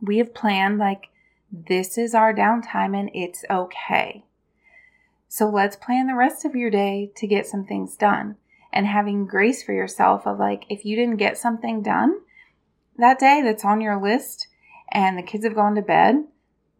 We 0.00 0.18
have 0.18 0.34
planned 0.34 0.78
like 0.78 1.10
this 1.52 1.98
is 1.98 2.14
our 2.14 2.34
downtime 2.34 2.98
and 2.98 3.10
it's 3.14 3.44
okay. 3.50 4.24
So 5.34 5.48
let's 5.48 5.76
plan 5.76 6.08
the 6.08 6.14
rest 6.14 6.44
of 6.44 6.54
your 6.54 6.68
day 6.68 7.10
to 7.16 7.26
get 7.26 7.46
some 7.46 7.64
things 7.64 7.96
done 7.96 8.36
and 8.70 8.86
having 8.86 9.24
grace 9.24 9.62
for 9.62 9.72
yourself 9.72 10.26
of 10.26 10.38
like, 10.38 10.66
if 10.68 10.84
you 10.84 10.94
didn't 10.94 11.16
get 11.16 11.38
something 11.38 11.80
done 11.80 12.18
that 12.98 13.18
day 13.18 13.40
that's 13.42 13.64
on 13.64 13.80
your 13.80 13.98
list 13.98 14.48
and 14.90 15.16
the 15.16 15.22
kids 15.22 15.44
have 15.44 15.54
gone 15.54 15.74
to 15.76 15.80
bed, 15.80 16.24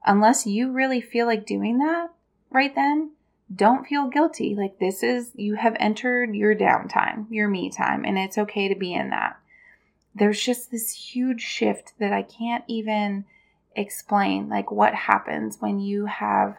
unless 0.05 0.47
you 0.47 0.71
really 0.71 1.01
feel 1.01 1.25
like 1.25 1.47
doing 1.47 1.79
that 1.79 2.11
right 2.51 2.75
then, 2.75 3.13
don't 3.57 3.87
feel 3.87 4.11
guilty. 4.11 4.55
Like, 4.55 4.79
this 4.79 5.03
is, 5.03 5.31
you 5.35 5.55
have 5.55 5.75
entered 5.81 6.35
your 6.35 6.55
downtime, 6.55 7.29
your 7.31 7.49
me 7.49 7.71
time, 7.71 8.05
and 8.05 8.19
it's 8.19 8.37
okay 8.37 8.69
to 8.69 8.75
be 8.75 8.93
in 8.93 9.09
that. 9.09 9.35
There's 10.15 10.43
just 10.43 10.71
this 10.71 10.91
huge 10.91 11.41
shift 11.41 11.95
that 11.99 12.13
I 12.13 12.21
can't 12.21 12.65
even 12.69 13.25
explain 13.75 14.51
like 14.51 14.71
what 14.71 14.95
happens 14.95 15.57
when 15.59 15.81
you 15.81 16.05
have 16.05 16.59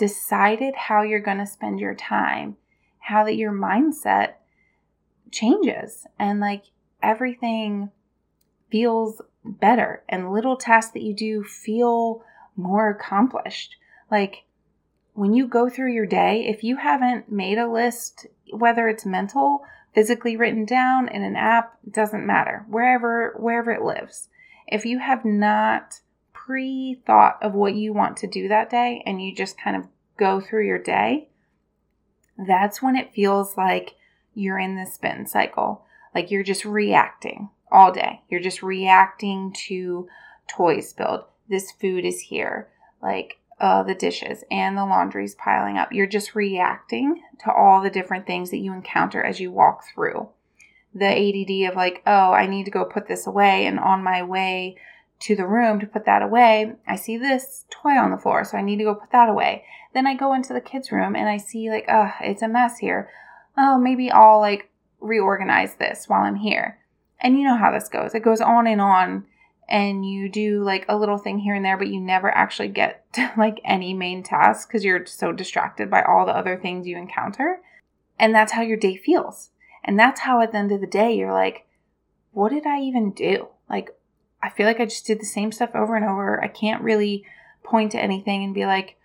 decided 0.00 0.74
how 0.74 1.02
you're 1.02 1.20
going 1.20 1.38
to 1.38 1.46
spend 1.46 1.78
your 1.78 1.94
time, 1.94 2.56
how 3.00 3.22
that 3.22 3.36
your 3.36 3.52
mindset 3.52 4.32
changes 5.30 6.06
and 6.18 6.40
like 6.40 6.64
everything 7.02 7.90
feels 8.70 9.20
better 9.44 10.02
and 10.08 10.32
little 10.32 10.56
tasks 10.56 10.92
that 10.92 11.02
you 11.02 11.14
do 11.14 11.44
feel 11.44 12.24
more 12.56 12.88
accomplished. 12.88 13.76
Like 14.10 14.44
when 15.12 15.34
you 15.34 15.46
go 15.46 15.68
through 15.68 15.92
your 15.92 16.06
day, 16.06 16.46
if 16.48 16.64
you 16.64 16.76
haven't 16.78 17.30
made 17.30 17.58
a 17.58 17.70
list, 17.70 18.26
whether 18.54 18.88
it's 18.88 19.04
mental, 19.04 19.62
physically 19.94 20.34
written 20.34 20.64
down 20.64 21.08
in 21.08 21.22
an 21.22 21.36
app, 21.36 21.76
doesn't 21.88 22.26
matter. 22.26 22.64
Wherever 22.68 23.34
wherever 23.38 23.70
it 23.70 23.82
lives. 23.82 24.28
If 24.66 24.86
you 24.86 24.98
have 24.98 25.26
not 25.26 26.00
pre 26.50 27.00
thought 27.06 27.38
of 27.40 27.54
what 27.54 27.76
you 27.76 27.92
want 27.92 28.16
to 28.16 28.26
do 28.26 28.48
that 28.48 28.68
day 28.68 29.04
and 29.06 29.22
you 29.22 29.32
just 29.32 29.56
kind 29.56 29.76
of 29.76 29.86
go 30.16 30.40
through 30.40 30.66
your 30.66 30.82
day, 30.82 31.28
that's 32.36 32.82
when 32.82 32.96
it 32.96 33.14
feels 33.14 33.56
like 33.56 33.94
you're 34.34 34.58
in 34.58 34.74
the 34.74 34.84
spin 34.84 35.28
cycle. 35.28 35.84
Like 36.12 36.32
you're 36.32 36.42
just 36.42 36.64
reacting 36.64 37.50
all 37.70 37.92
day. 37.92 38.22
You're 38.28 38.40
just 38.40 38.64
reacting 38.64 39.54
to 39.68 40.08
toys 40.48 40.88
spilled. 40.88 41.22
This 41.48 41.70
food 41.70 42.04
is 42.04 42.18
here. 42.18 42.68
Like 43.00 43.38
uh, 43.60 43.84
the 43.84 43.94
dishes 43.94 44.42
and 44.50 44.76
the 44.76 44.84
laundry's 44.84 45.36
piling 45.36 45.78
up. 45.78 45.92
You're 45.92 46.08
just 46.08 46.34
reacting 46.34 47.22
to 47.44 47.52
all 47.52 47.80
the 47.80 47.90
different 47.90 48.26
things 48.26 48.50
that 48.50 48.58
you 48.58 48.72
encounter 48.72 49.22
as 49.22 49.38
you 49.38 49.52
walk 49.52 49.84
through. 49.94 50.30
The 50.92 51.06
ADD 51.06 51.70
of 51.70 51.76
like, 51.76 52.02
oh, 52.08 52.32
I 52.32 52.48
need 52.48 52.64
to 52.64 52.72
go 52.72 52.84
put 52.84 53.06
this 53.06 53.24
away, 53.24 53.66
and 53.66 53.78
on 53.78 54.02
my 54.02 54.24
way 54.24 54.76
to 55.20 55.36
the 55.36 55.46
room 55.46 55.78
to 55.80 55.86
put 55.86 56.06
that 56.06 56.22
away, 56.22 56.72
I 56.86 56.96
see 56.96 57.16
this 57.16 57.66
toy 57.70 57.90
on 57.90 58.10
the 58.10 58.16
floor, 58.16 58.44
so 58.44 58.56
I 58.56 58.62
need 58.62 58.78
to 58.78 58.84
go 58.84 58.94
put 58.94 59.12
that 59.12 59.28
away. 59.28 59.64
Then 59.92 60.06
I 60.06 60.14
go 60.14 60.32
into 60.32 60.52
the 60.52 60.60
kids' 60.60 60.92
room 60.92 61.14
and 61.14 61.28
I 61.28 61.36
see 61.36 61.70
like, 61.70 61.84
oh, 61.88 62.12
it's 62.20 62.42
a 62.42 62.48
mess 62.48 62.78
here. 62.78 63.10
Oh, 63.56 63.78
maybe 63.78 64.10
I'll 64.10 64.40
like 64.40 64.70
reorganize 65.00 65.74
this 65.74 66.08
while 66.08 66.22
I'm 66.22 66.36
here. 66.36 66.78
And 67.20 67.36
you 67.36 67.44
know 67.44 67.56
how 67.56 67.70
this 67.70 67.88
goes. 67.88 68.14
It 68.14 68.22
goes 68.22 68.40
on 68.40 68.66
and 68.66 68.80
on 68.80 69.26
and 69.68 70.04
you 70.04 70.28
do 70.28 70.64
like 70.64 70.84
a 70.88 70.96
little 70.96 71.18
thing 71.18 71.38
here 71.38 71.54
and 71.54 71.64
there, 71.64 71.76
but 71.76 71.88
you 71.88 72.00
never 72.00 72.30
actually 72.30 72.68
get 72.68 73.04
to 73.14 73.32
like 73.36 73.60
any 73.64 73.94
main 73.94 74.22
task 74.22 74.68
because 74.68 74.84
you're 74.84 75.06
so 75.06 75.32
distracted 75.32 75.90
by 75.90 76.02
all 76.02 76.24
the 76.24 76.36
other 76.36 76.56
things 76.56 76.86
you 76.86 76.96
encounter. 76.96 77.60
And 78.18 78.34
that's 78.34 78.52
how 78.52 78.62
your 78.62 78.76
day 78.76 78.96
feels. 78.96 79.50
And 79.84 79.98
that's 79.98 80.20
how 80.20 80.40
at 80.40 80.52
the 80.52 80.58
end 80.58 80.72
of 80.72 80.80
the 80.80 80.86
day, 80.86 81.16
you're 81.16 81.32
like, 81.32 81.66
what 82.32 82.50
did 82.50 82.66
I 82.66 82.80
even 82.80 83.12
do? 83.12 83.48
Like, 83.68 83.96
I 84.42 84.48
feel 84.48 84.66
like 84.66 84.80
I 84.80 84.86
just 84.86 85.06
did 85.06 85.20
the 85.20 85.26
same 85.26 85.52
stuff 85.52 85.70
over 85.74 85.96
and 85.96 86.04
over. 86.04 86.42
I 86.42 86.48
can't 86.48 86.82
really 86.82 87.24
point 87.62 87.92
to 87.92 88.02
anything 88.02 88.42
and 88.42 88.54
be 88.54 88.66
like, 88.66 88.96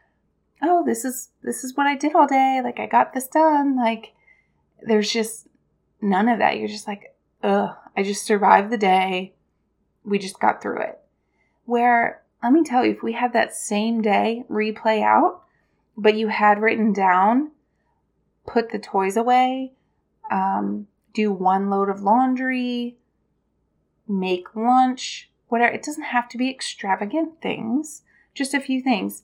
"Oh, 0.62 0.84
this 0.86 1.06
is 1.06 1.30
this 1.44 1.63
is 1.63 1.75
what 1.75 1.88
I 1.88 1.96
did 1.96 2.15
all 2.15 2.27
day. 2.27 2.62
Like 2.63 2.80
I 2.80 2.86
got 2.86 3.13
this 3.13 3.27
done." 3.27 3.75
Like 3.75 4.13
there's 4.82 5.12
just 5.12 5.48
none 6.01 6.30
of 6.30 6.39
that. 6.39 6.58
You're 6.58 6.68
just 6.68 6.88
like, 6.88 7.15
"Ugh, 7.44 7.75
I 7.96 8.04
just 8.04 8.25
survived 8.25 8.72
the 8.72 8.77
day. 8.77 9.34
We 10.04 10.20
just 10.20 10.39
got 10.39 10.62
through 10.62 10.82
it." 10.82 11.00
Where 11.65 12.22
let 12.44 12.54
me 12.54 12.63
tell 12.63 12.86
you, 12.86 12.92
if 12.92 13.04
we 13.04 13.13
had 13.13 13.34
that 13.34 13.56
same 13.56 14.01
day 14.01 14.44
replay 14.50 15.01
out, 15.01 15.42
but 15.98 16.15
you 16.15 16.27
had 16.27 16.62
written 16.62 16.94
down, 16.94 17.51
put 18.46 18.70
the 18.70 18.80
toys 18.80 19.18
away, 19.18 19.74
um, 20.30 20.88
do 21.13 21.32
one 21.32 21.70
load 21.70 21.89
of 21.89 22.01
laundry, 22.01 22.98
make 24.08 24.56
lunch, 24.56 25.30
whatever. 25.48 25.74
It 25.74 25.84
doesn't 25.84 26.04
have 26.04 26.30
to 26.30 26.38
be 26.38 26.50
extravagant 26.50 27.42
things, 27.42 28.04
just 28.34 28.54
a 28.54 28.60
few 28.60 28.82
things. 28.82 29.24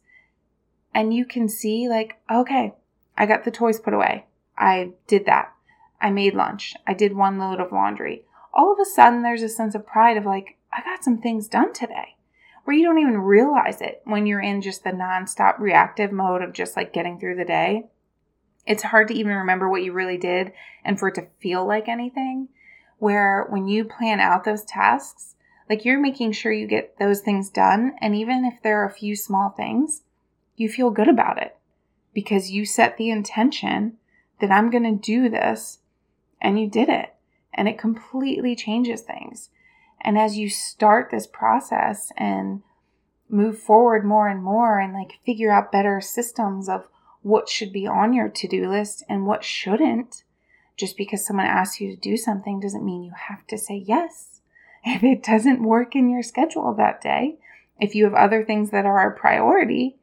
And 0.94 1.14
you 1.14 1.26
can 1.26 1.48
see, 1.48 1.88
like, 1.88 2.20
okay, 2.30 2.74
I 3.18 3.26
got 3.26 3.44
the 3.44 3.52
toys 3.52 3.80
put 3.80 3.94
away. 3.94 4.26
I 4.58 4.92
did 5.08 5.26
that. 5.26 5.54
I 6.02 6.10
made 6.10 6.34
lunch. 6.34 6.76
I 6.88 6.94
did 6.94 7.16
one 7.16 7.38
load 7.38 7.60
of 7.60 7.72
laundry. 7.72 8.26
All 8.54 8.74
of 8.74 8.80
a 8.80 8.86
sudden, 8.86 9.22
there's 9.22 9.44
a 9.44 9.50
sense 9.50 9.76
of 9.76 9.86
pride 9.86 10.18
of 10.18 10.26
like, 10.26 10.58
I 10.74 10.82
got 10.82 11.04
some 11.04 11.20
things 11.20 11.48
done 11.48 11.74
today 11.74 12.16
where 12.64 12.76
you 12.76 12.86
don't 12.86 13.00
even 13.00 13.18
realize 13.18 13.82
it 13.82 14.02
when 14.06 14.26
you're 14.26 14.42
in 14.42 14.62
just 14.62 14.84
the 14.84 14.92
nonstop 14.92 15.60
reactive 15.60 16.12
mode 16.12 16.42
of 16.42 16.54
just 16.54 16.76
like 16.76 16.94
getting 16.94 17.20
through 17.20 17.36
the 17.36 17.46
day. 17.46 17.86
It's 18.68 18.84
hard 18.84 19.08
to 19.08 19.14
even 19.14 19.34
remember 19.34 19.70
what 19.70 19.84
you 19.84 19.94
really 19.94 20.18
did 20.18 20.52
and 20.86 21.00
for 21.00 21.08
it 21.08 21.16
to 21.16 21.28
feel 21.40 21.66
like 21.66 21.88
anything 21.88 22.50
where 23.02 23.48
when 23.50 23.68
you 23.68 23.84
plan 23.84 24.20
out 24.20 24.44
those 24.44 24.64
tasks, 24.64 25.34
like 25.68 25.84
you're 25.84 26.00
making 26.00 26.32
sure 26.32 26.52
you 26.52 26.68
get 26.68 27.00
those 27.00 27.22
things 27.22 27.50
done. 27.50 27.94
And 28.00 28.16
even 28.16 28.46
if 28.46 28.62
there 28.62 28.80
are 28.80 28.88
a 28.88 28.94
few 28.94 29.16
small 29.16 29.50
things, 29.50 30.04
you 30.56 30.70
feel 30.70 30.92
good 30.92 31.08
about 31.08 31.42
it 31.42 31.58
because 32.14 32.52
you 32.52 32.64
set 32.64 32.98
the 32.98 33.10
intention 33.10 33.98
that 34.40 34.52
I'm 34.52 34.70
going 34.70 34.84
to 34.84 34.92
do 34.92 35.30
this 35.30 35.80
and 36.40 36.60
you 36.60 36.70
did 36.70 36.90
it. 36.90 37.16
And 37.52 37.68
it 37.68 37.80
completely 37.80 38.56
changes 38.56 39.02
things. 39.02 39.50
And 40.02 40.16
as 40.16 40.38
you 40.38 40.48
start 40.48 41.10
this 41.10 41.26
process 41.26 42.12
and 42.18 42.62
move 43.28 43.58
forward 43.58 44.06
more 44.06 44.28
and 44.28 44.44
more 44.44 44.78
and 44.78 44.94
like 44.94 45.14
figure 45.26 45.52
out 45.52 45.72
better 45.72 46.02
systems 46.02 46.70
of 46.70 46.88
what 47.24 47.50
should 47.50 47.74
be 47.74 47.88
on 47.88 48.14
your 48.14 48.30
to 48.30 48.48
do 48.48 48.70
list 48.70 49.04
and 49.10 49.26
what 49.26 49.44
shouldn't, 49.44 50.24
just 50.78 50.98
because 50.98 51.26
someone 51.26 51.46
asks 51.46 51.80
you 51.80 51.90
to 51.92 52.00
do 52.00 52.18
something 52.18 52.60
doesn't 52.60 52.86
mean 52.86 53.04
you 53.04 53.14
have 53.30 53.46
to 53.48 53.58
say 53.58 53.84
yes. 53.86 54.42
If 54.84 55.04
it 55.04 55.22
doesn't 55.22 55.62
work 55.62 55.96
in 55.96 56.10
your 56.10 56.24
schedule 56.24 56.74
that 56.74 57.02
day, 57.02 57.38
if 57.80 57.94
you 57.94 58.06
have 58.06 58.16
other 58.16 58.44
things 58.44 58.72
that 58.72 58.86
are 58.86 59.12
a 59.12 59.16
priority, 59.16 59.98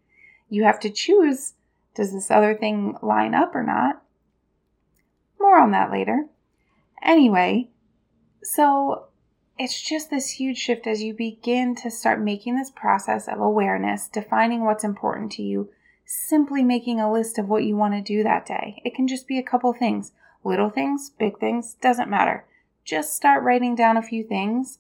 you 0.49 0.65
have 0.65 0.79
to 0.81 0.91
choose 0.91 1.55
does 1.99 2.13
this 2.13 2.31
other 2.31 2.55
thing 2.55 2.97
line 3.03 3.35
up 3.35 3.57
or 3.57 3.65
not? 3.65 4.01
More 5.41 5.59
on 5.59 5.73
that 5.73 5.91
later. 5.91 6.27
Anyway, 7.03 7.71
so 8.41 9.07
it's 9.59 9.83
just 9.83 10.09
this 10.09 10.31
huge 10.31 10.59
shift 10.59 10.87
as 10.87 11.03
you 11.03 11.13
begin 11.13 11.75
to 11.75 11.91
start 11.91 12.21
making 12.21 12.57
this 12.57 12.71
process 12.71 13.27
of 13.27 13.41
awareness, 13.41 14.07
defining 14.07 14.65
what's 14.65 14.85
important 14.85 15.33
to 15.33 15.43
you, 15.43 15.71
simply 16.07 16.63
making 16.63 17.01
a 17.01 17.13
list 17.13 17.37
of 17.37 17.49
what 17.49 17.65
you 17.65 17.77
want 17.77 17.95
to 17.95 18.01
do 18.01 18.23
that 18.23 18.47
day. 18.47 18.81
It 18.85 18.95
can 18.95 19.09
just 19.09 19.27
be 19.27 19.39
a 19.39 19.43
couple 19.43 19.73
things 19.73 20.13
little 20.45 20.71
things, 20.71 21.11
big 21.11 21.38
things, 21.38 21.75
doesn't 21.80 22.11
matter. 22.11 22.45
Just 22.85 23.14
start 23.14 23.42
writing 23.42 23.75
down 23.75 23.97
a 23.97 24.02
few 24.02 24.25
things 24.25 24.78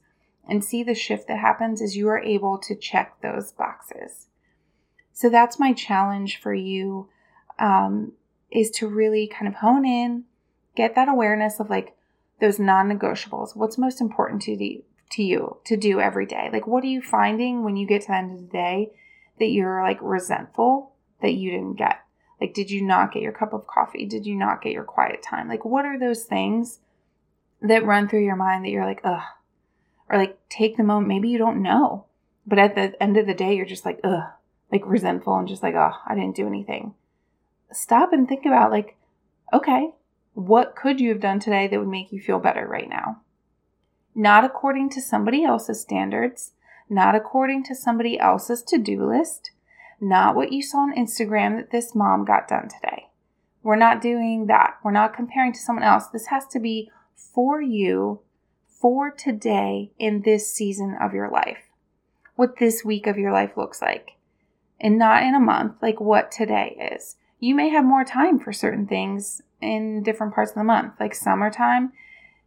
and 0.48 0.64
see 0.64 0.82
the 0.82 0.94
shift 0.94 1.28
that 1.28 1.38
happens 1.38 1.82
as 1.82 1.96
you 1.96 2.08
are 2.08 2.18
able 2.18 2.58
to 2.58 2.74
check 2.74 3.20
those 3.20 3.52
boxes. 3.52 4.26
So 5.12 5.28
that's 5.28 5.58
my 5.58 5.72
challenge 5.72 6.40
for 6.40 6.54
you 6.54 7.08
um, 7.58 8.12
is 8.50 8.70
to 8.70 8.86
really 8.88 9.26
kind 9.26 9.48
of 9.48 9.56
hone 9.56 9.84
in, 9.84 10.24
get 10.74 10.94
that 10.94 11.08
awareness 11.08 11.60
of 11.60 11.68
like 11.68 11.96
those 12.40 12.58
non-negotiables. 12.58 13.56
What's 13.56 13.76
most 13.76 14.00
important 14.00 14.42
to 14.42 14.52
you, 14.52 14.84
to 15.10 15.22
you 15.22 15.58
to 15.64 15.76
do 15.76 16.00
every 16.00 16.24
day? 16.24 16.48
Like, 16.52 16.66
what 16.66 16.84
are 16.84 16.88
you 16.88 17.02
finding 17.02 17.64
when 17.64 17.76
you 17.76 17.86
get 17.86 18.02
to 18.02 18.08
the 18.08 18.16
end 18.16 18.32
of 18.32 18.40
the 18.40 18.52
day 18.52 18.92
that 19.38 19.50
you're 19.50 19.82
like 19.82 19.98
resentful 20.00 20.92
that 21.20 21.34
you 21.34 21.50
didn't 21.50 21.74
get? 21.74 22.00
Like, 22.40 22.54
did 22.54 22.70
you 22.70 22.82
not 22.82 23.12
get 23.12 23.22
your 23.22 23.32
cup 23.32 23.52
of 23.52 23.66
coffee? 23.66 24.06
Did 24.06 24.26
you 24.26 24.34
not 24.36 24.62
get 24.62 24.72
your 24.72 24.84
quiet 24.84 25.22
time? 25.22 25.48
Like, 25.48 25.64
what 25.64 25.84
are 25.84 25.98
those 25.98 26.24
things 26.24 26.78
that 27.60 27.84
run 27.84 28.08
through 28.08 28.24
your 28.24 28.36
mind 28.36 28.64
that 28.64 28.70
you're 28.70 28.84
like, 28.84 29.00
ugh? 29.04 29.22
Or 30.08 30.18
like, 30.18 30.38
take 30.48 30.76
the 30.76 30.84
moment. 30.84 31.08
Maybe 31.08 31.28
you 31.28 31.38
don't 31.38 31.62
know, 31.62 32.06
but 32.46 32.58
at 32.58 32.74
the 32.74 33.00
end 33.02 33.16
of 33.16 33.26
the 33.26 33.34
day, 33.34 33.54
you're 33.54 33.66
just 33.66 33.84
like, 33.84 34.00
ugh, 34.04 34.24
like 34.70 34.82
resentful 34.86 35.36
and 35.36 35.48
just 35.48 35.62
like, 35.62 35.74
oh, 35.74 35.92
I 36.06 36.14
didn't 36.14 36.36
do 36.36 36.46
anything. 36.46 36.94
Stop 37.72 38.12
and 38.12 38.28
think 38.28 38.46
about, 38.46 38.70
like, 38.70 38.96
okay, 39.52 39.90
what 40.34 40.76
could 40.76 41.00
you 41.00 41.10
have 41.10 41.20
done 41.20 41.40
today 41.40 41.66
that 41.66 41.78
would 41.78 41.88
make 41.88 42.12
you 42.12 42.20
feel 42.20 42.38
better 42.38 42.66
right 42.66 42.88
now? 42.88 43.20
Not 44.14 44.44
according 44.44 44.90
to 44.90 45.02
somebody 45.02 45.44
else's 45.44 45.80
standards, 45.80 46.52
not 46.88 47.14
according 47.14 47.64
to 47.64 47.74
somebody 47.74 48.18
else's 48.18 48.62
to 48.62 48.78
do 48.78 49.04
list, 49.04 49.50
not 50.00 50.34
what 50.34 50.52
you 50.52 50.62
saw 50.62 50.78
on 50.78 50.94
Instagram 50.94 51.56
that 51.56 51.70
this 51.70 51.94
mom 51.94 52.24
got 52.24 52.48
done 52.48 52.68
today. 52.68 53.08
We're 53.62 53.76
not 53.76 54.00
doing 54.00 54.46
that. 54.46 54.76
We're 54.82 54.92
not 54.92 55.14
comparing 55.14 55.52
to 55.52 55.58
someone 55.58 55.84
else. 55.84 56.06
This 56.06 56.26
has 56.26 56.46
to 56.48 56.60
be 56.60 56.90
for 57.14 57.60
you, 57.60 58.20
for 58.66 59.10
today, 59.10 59.90
in 59.98 60.22
this 60.22 60.52
season 60.52 60.96
of 61.00 61.12
your 61.12 61.30
life. 61.30 61.64
What 62.36 62.58
this 62.58 62.84
week 62.84 63.06
of 63.06 63.18
your 63.18 63.32
life 63.32 63.56
looks 63.56 63.82
like. 63.82 64.12
And 64.80 64.98
not 64.98 65.24
in 65.24 65.34
a 65.34 65.40
month, 65.40 65.74
like 65.82 66.00
what 66.00 66.30
today 66.30 66.92
is. 66.94 67.16
You 67.40 67.54
may 67.54 67.68
have 67.70 67.84
more 67.84 68.04
time 68.04 68.38
for 68.38 68.52
certain 68.52 68.86
things 68.86 69.42
in 69.60 70.02
different 70.02 70.34
parts 70.34 70.52
of 70.52 70.56
the 70.56 70.64
month, 70.64 70.94
like 71.00 71.14
summertime 71.14 71.92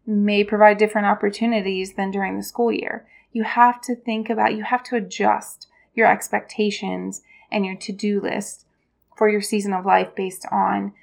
may 0.05 0.43
provide 0.43 0.77
different 0.77 1.07
opportunities 1.07 1.93
than 1.93 2.11
during 2.11 2.37
the 2.37 2.43
school 2.43 2.71
year. 2.71 3.05
You 3.31 3.43
have 3.43 3.81
to 3.81 3.95
think 3.95 4.29
about, 4.29 4.55
you 4.55 4.63
have 4.63 4.83
to 4.85 4.95
adjust 4.95 5.67
your 5.93 6.07
expectations 6.07 7.21
and 7.51 7.65
your 7.65 7.75
to 7.75 7.91
do 7.91 8.21
list 8.21 8.65
for 9.17 9.29
your 9.29 9.41
season 9.41 9.73
of 9.73 9.85
life 9.85 10.15
based 10.15 10.45
on 10.51 10.93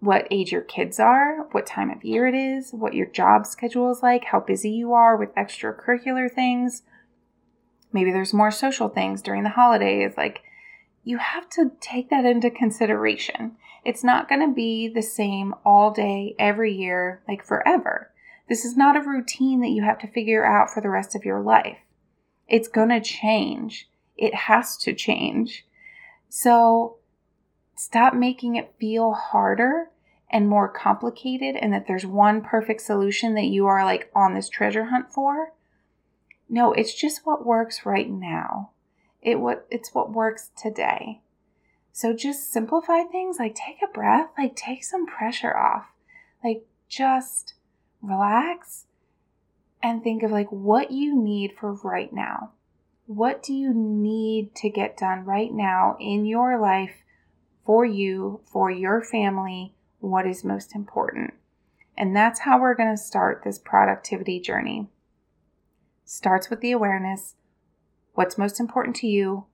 what 0.00 0.26
age 0.32 0.50
your 0.50 0.62
kids 0.62 0.98
are, 0.98 1.46
what 1.52 1.64
time 1.64 1.90
of 1.90 2.02
year 2.04 2.26
it 2.26 2.34
is, 2.34 2.72
what 2.72 2.94
your 2.94 3.06
job 3.06 3.46
schedule 3.46 3.90
is 3.90 4.02
like, 4.02 4.24
how 4.24 4.40
busy 4.40 4.70
you 4.70 4.92
are 4.92 5.16
with 5.16 5.34
extracurricular 5.36 6.28
things. 6.30 6.82
Maybe 7.92 8.10
there's 8.10 8.34
more 8.34 8.50
social 8.50 8.88
things 8.88 9.22
during 9.22 9.44
the 9.44 9.50
holidays. 9.50 10.14
Like, 10.16 10.42
you 11.04 11.18
have 11.18 11.48
to 11.50 11.72
take 11.80 12.10
that 12.10 12.24
into 12.24 12.50
consideration. 12.50 13.56
It's 13.84 14.02
not 14.02 14.28
going 14.28 14.40
to 14.40 14.54
be 14.54 14.88
the 14.88 15.02
same 15.02 15.54
all 15.64 15.92
day, 15.92 16.34
every 16.38 16.74
year, 16.74 17.22
like 17.28 17.44
forever. 17.44 18.10
This 18.48 18.64
is 18.64 18.76
not 18.76 18.96
a 18.96 19.08
routine 19.08 19.60
that 19.60 19.70
you 19.70 19.82
have 19.84 19.98
to 20.00 20.06
figure 20.06 20.44
out 20.44 20.70
for 20.70 20.80
the 20.80 20.90
rest 20.90 21.14
of 21.14 21.24
your 21.24 21.40
life. 21.40 21.78
It's 22.48 22.68
going 22.68 22.88
to 22.88 23.00
change. 23.00 23.88
It 24.16 24.34
has 24.34 24.76
to 24.78 24.92
change. 24.92 25.64
So 26.34 26.96
stop 27.76 28.14
making 28.14 28.56
it 28.56 28.72
feel 28.80 29.12
harder 29.12 29.90
and 30.30 30.48
more 30.48 30.66
complicated 30.66 31.56
and 31.56 31.74
that 31.74 31.86
there's 31.86 32.06
one 32.06 32.40
perfect 32.40 32.80
solution 32.80 33.34
that 33.34 33.48
you 33.48 33.66
are 33.66 33.84
like 33.84 34.10
on 34.14 34.32
this 34.32 34.48
treasure 34.48 34.86
hunt 34.86 35.12
for. 35.12 35.52
No, 36.48 36.72
it's 36.72 36.94
just 36.94 37.26
what 37.26 37.44
works 37.44 37.84
right 37.84 38.08
now. 38.08 38.70
It 39.20 39.40
what 39.40 39.66
it's 39.70 39.94
what 39.94 40.10
works 40.10 40.50
today. 40.56 41.20
So 41.92 42.14
just 42.14 42.50
simplify 42.50 43.02
things, 43.02 43.38
like 43.38 43.54
take 43.54 43.82
a 43.84 43.92
breath, 43.92 44.30
like 44.38 44.56
take 44.56 44.84
some 44.84 45.04
pressure 45.04 45.54
off. 45.54 45.88
Like 46.42 46.64
just 46.88 47.52
relax 48.00 48.86
and 49.82 50.02
think 50.02 50.22
of 50.22 50.30
like 50.30 50.48
what 50.48 50.92
you 50.92 51.14
need 51.14 51.52
for 51.60 51.74
right 51.74 52.10
now. 52.10 52.52
What 53.06 53.42
do 53.42 53.52
you 53.52 53.74
need 53.74 54.54
to 54.56 54.70
get 54.70 54.96
done 54.96 55.24
right 55.24 55.52
now 55.52 55.96
in 55.98 56.24
your 56.24 56.58
life 56.58 57.02
for 57.66 57.84
you, 57.84 58.40
for 58.44 58.70
your 58.70 59.02
family? 59.02 59.74
What 59.98 60.26
is 60.26 60.44
most 60.44 60.74
important? 60.74 61.34
And 61.96 62.14
that's 62.14 62.40
how 62.40 62.60
we're 62.60 62.76
going 62.76 62.94
to 62.94 63.02
start 63.02 63.42
this 63.42 63.58
productivity 63.58 64.40
journey. 64.40 64.88
Starts 66.04 66.48
with 66.48 66.60
the 66.60 66.72
awareness 66.72 67.34
what's 68.14 68.36
most 68.36 68.60
important 68.60 68.94
to 68.94 69.06
you, 69.06 69.46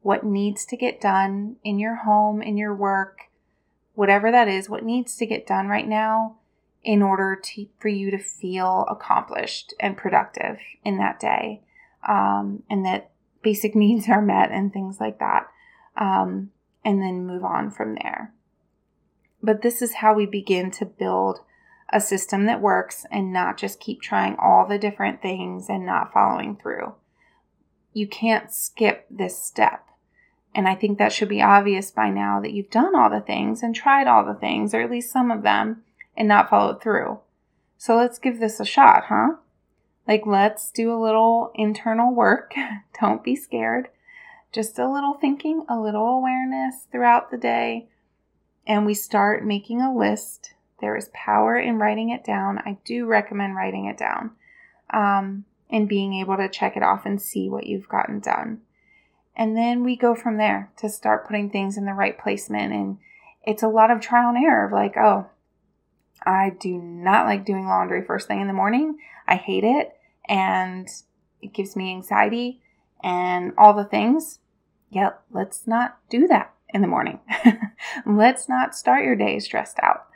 what 0.00 0.24
needs 0.24 0.64
to 0.64 0.76
get 0.76 1.00
done 1.00 1.56
in 1.64 1.78
your 1.78 1.96
home, 1.96 2.40
in 2.40 2.56
your 2.56 2.72
work, 2.72 3.22
whatever 3.94 4.30
that 4.30 4.46
is, 4.46 4.70
what 4.70 4.84
needs 4.84 5.16
to 5.16 5.26
get 5.26 5.44
done 5.44 5.66
right 5.66 5.88
now 5.88 6.36
in 6.84 7.02
order 7.02 7.34
to, 7.34 7.66
for 7.80 7.88
you 7.88 8.12
to 8.12 8.18
feel 8.18 8.86
accomplished 8.88 9.74
and 9.80 9.96
productive 9.96 10.60
in 10.84 10.98
that 10.98 11.18
day 11.18 11.62
um, 12.06 12.62
and 12.70 12.84
that 12.84 13.10
basic 13.42 13.74
needs 13.74 14.08
are 14.08 14.22
met 14.22 14.50
and 14.50 14.72
things 14.72 14.98
like 15.00 15.18
that. 15.18 15.48
Um, 15.96 16.50
and 16.84 17.02
then 17.02 17.26
move 17.26 17.42
on 17.42 17.70
from 17.70 17.96
there. 17.96 18.32
But 19.42 19.62
this 19.62 19.82
is 19.82 19.94
how 19.94 20.14
we 20.14 20.26
begin 20.26 20.70
to 20.72 20.84
build 20.84 21.40
a 21.90 22.00
system 22.00 22.46
that 22.46 22.60
works 22.60 23.06
and 23.10 23.32
not 23.32 23.56
just 23.56 23.80
keep 23.80 24.00
trying 24.00 24.36
all 24.36 24.66
the 24.66 24.78
different 24.78 25.22
things 25.22 25.68
and 25.68 25.86
not 25.86 26.12
following 26.12 26.56
through. 26.56 26.94
You 27.92 28.06
can't 28.06 28.52
skip 28.52 29.06
this 29.10 29.42
step. 29.42 29.86
And 30.54 30.66
I 30.66 30.74
think 30.74 30.98
that 30.98 31.12
should 31.12 31.28
be 31.28 31.42
obvious 31.42 31.90
by 31.90 32.10
now 32.10 32.40
that 32.40 32.52
you've 32.52 32.70
done 32.70 32.96
all 32.96 33.10
the 33.10 33.20
things 33.20 33.62
and 33.62 33.74
tried 33.74 34.06
all 34.06 34.24
the 34.24 34.38
things, 34.38 34.74
or 34.74 34.80
at 34.80 34.90
least 34.90 35.12
some 35.12 35.30
of 35.30 35.42
them, 35.42 35.82
and 36.16 36.26
not 36.26 36.48
followed 36.48 36.82
through. 36.82 37.20
So 37.76 37.96
let's 37.96 38.18
give 38.18 38.40
this 38.40 38.58
a 38.58 38.64
shot, 38.64 39.04
huh? 39.08 39.34
Like, 40.06 40.24
let's 40.24 40.70
do 40.70 40.92
a 40.92 41.02
little 41.02 41.50
internal 41.54 42.14
work. 42.14 42.54
Don't 43.00 43.24
be 43.24 43.34
scared. 43.34 43.88
Just 44.52 44.78
a 44.78 44.90
little 44.90 45.14
thinking, 45.14 45.64
a 45.68 45.78
little 45.78 46.06
awareness 46.06 46.86
throughout 46.90 47.30
the 47.30 47.36
day. 47.36 47.88
And 48.66 48.86
we 48.86 48.94
start 48.94 49.44
making 49.44 49.80
a 49.80 49.94
list. 49.94 50.54
There 50.80 50.96
is 50.96 51.10
power 51.12 51.58
in 51.58 51.78
writing 51.78 52.10
it 52.10 52.24
down. 52.24 52.58
I 52.58 52.78
do 52.84 53.06
recommend 53.06 53.56
writing 53.56 53.86
it 53.86 53.96
down 53.96 54.30
um, 54.90 55.44
and 55.70 55.88
being 55.88 56.14
able 56.14 56.36
to 56.36 56.48
check 56.48 56.76
it 56.76 56.82
off 56.82 57.06
and 57.06 57.20
see 57.20 57.48
what 57.48 57.66
you've 57.66 57.88
gotten 57.88 58.20
done. 58.20 58.60
And 59.34 59.56
then 59.56 59.84
we 59.84 59.96
go 59.96 60.14
from 60.14 60.38
there 60.38 60.70
to 60.78 60.88
start 60.88 61.26
putting 61.26 61.50
things 61.50 61.76
in 61.76 61.84
the 61.84 61.92
right 61.92 62.18
placement. 62.18 62.72
And 62.72 62.98
it's 63.44 63.62
a 63.62 63.68
lot 63.68 63.90
of 63.90 64.00
trial 64.00 64.30
and 64.30 64.44
error 64.44 64.66
of 64.66 64.72
like, 64.72 64.96
oh, 64.96 65.26
I 66.24 66.50
do 66.58 66.78
not 66.78 67.26
like 67.26 67.44
doing 67.44 67.66
laundry 67.66 68.04
first 68.04 68.28
thing 68.28 68.40
in 68.40 68.46
the 68.46 68.52
morning. 68.52 68.98
I 69.28 69.36
hate 69.36 69.64
it 69.64 69.95
and 70.28 70.88
it 71.40 71.52
gives 71.52 71.76
me 71.76 71.90
anxiety 71.90 72.60
and 73.02 73.52
all 73.56 73.74
the 73.74 73.84
things. 73.84 74.40
Yeah, 74.90 75.10
let's 75.30 75.66
not 75.66 75.98
do 76.08 76.26
that 76.28 76.54
in 76.68 76.80
the 76.80 76.86
morning. 76.86 77.20
let's 78.06 78.48
not 78.48 78.74
start 78.74 79.04
your 79.04 79.16
day 79.16 79.38
stressed 79.38 79.78
out. 79.82 80.06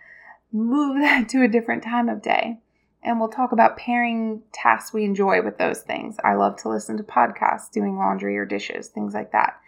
Move 0.52 0.98
that 1.00 1.28
to 1.30 1.42
a 1.42 1.48
different 1.48 1.82
time 1.82 2.08
of 2.08 2.22
day. 2.22 2.58
And 3.02 3.18
we'll 3.18 3.30
talk 3.30 3.52
about 3.52 3.78
pairing 3.78 4.42
tasks 4.52 4.92
we 4.92 5.04
enjoy 5.04 5.40
with 5.40 5.56
those 5.56 5.80
things. 5.80 6.16
I 6.22 6.34
love 6.34 6.56
to 6.58 6.68
listen 6.68 6.98
to 6.98 7.02
podcasts, 7.02 7.70
doing 7.72 7.96
laundry 7.96 8.36
or 8.36 8.44
dishes, 8.44 8.88
things 8.88 9.14
like 9.14 9.32
that. 9.32 9.58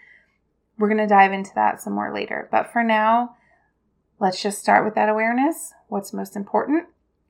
We're 0.78 0.88
going 0.88 0.98
to 0.98 1.06
dive 1.06 1.32
into 1.32 1.52
that 1.54 1.80
some 1.80 1.94
more 1.94 2.12
later. 2.12 2.48
But 2.50 2.70
for 2.72 2.84
now, 2.84 3.36
let's 4.20 4.42
just 4.42 4.58
start 4.58 4.84
with 4.84 4.94
that 4.96 5.08
awareness. 5.08 5.72
What's 5.88 6.12
most 6.12 6.36
important? 6.36 6.88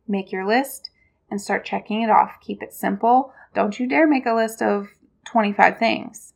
Make 0.09 0.33
your 0.33 0.44
list 0.44 0.90
and 1.33 1.40
start 1.40 1.64
checking 1.64 2.03
it 2.03 2.11
off. 2.11 2.37
Keep 2.42 2.62
it 2.62 2.75
simple. 2.75 3.33
Don't 3.55 3.81
you 3.81 3.88
dare 3.88 4.07
make 4.07 4.27
a 4.27 4.35
list 4.35 4.61
of 4.61 4.88
25 5.25 5.79
things 5.79 6.35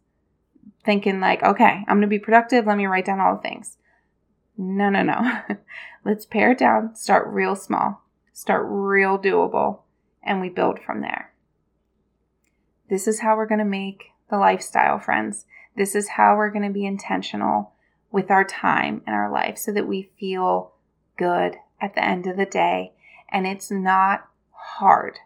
thinking, 0.86 1.20
like, 1.20 1.42
okay, 1.42 1.84
I'm 1.86 1.96
going 1.96 2.00
to 2.00 2.06
be 2.06 2.18
productive. 2.18 2.66
Let 2.66 2.78
me 2.78 2.86
write 2.86 3.04
down 3.04 3.20
all 3.20 3.36
the 3.36 3.42
things. 3.42 3.76
No, 4.56 4.88
no, 4.88 5.02
no. 5.02 5.42
Let's 6.04 6.24
pare 6.24 6.52
it 6.52 6.58
down. 6.58 6.94
Start 6.94 7.28
real 7.28 7.54
small, 7.54 8.04
start 8.32 8.64
real 8.66 9.18
doable, 9.18 9.80
and 10.22 10.40
we 10.40 10.48
build 10.48 10.78
from 10.78 11.02
there. 11.02 11.32
This 12.88 13.06
is 13.06 13.20
how 13.20 13.36
we're 13.36 13.46
going 13.46 13.58
to 13.58 13.64
make 13.66 14.12
the 14.30 14.38
lifestyle, 14.38 14.98
friends. 14.98 15.44
This 15.76 15.94
is 15.94 16.10
how 16.10 16.36
we're 16.36 16.50
going 16.50 16.66
to 16.66 16.72
be 16.72 16.86
intentional 16.86 17.72
with 18.10 18.30
our 18.30 18.44
time 18.44 19.02
and 19.06 19.14
our 19.14 19.30
life 19.30 19.58
so 19.58 19.72
that 19.72 19.86
we 19.86 20.10
feel 20.18 20.72
good 21.18 21.56
at 21.82 21.94
the 21.94 22.02
end 22.02 22.26
of 22.26 22.38
the 22.38 22.46
day. 22.46 22.92
And 23.28 23.46
it's 23.46 23.70
not 23.70 24.30
hard. 24.78 25.18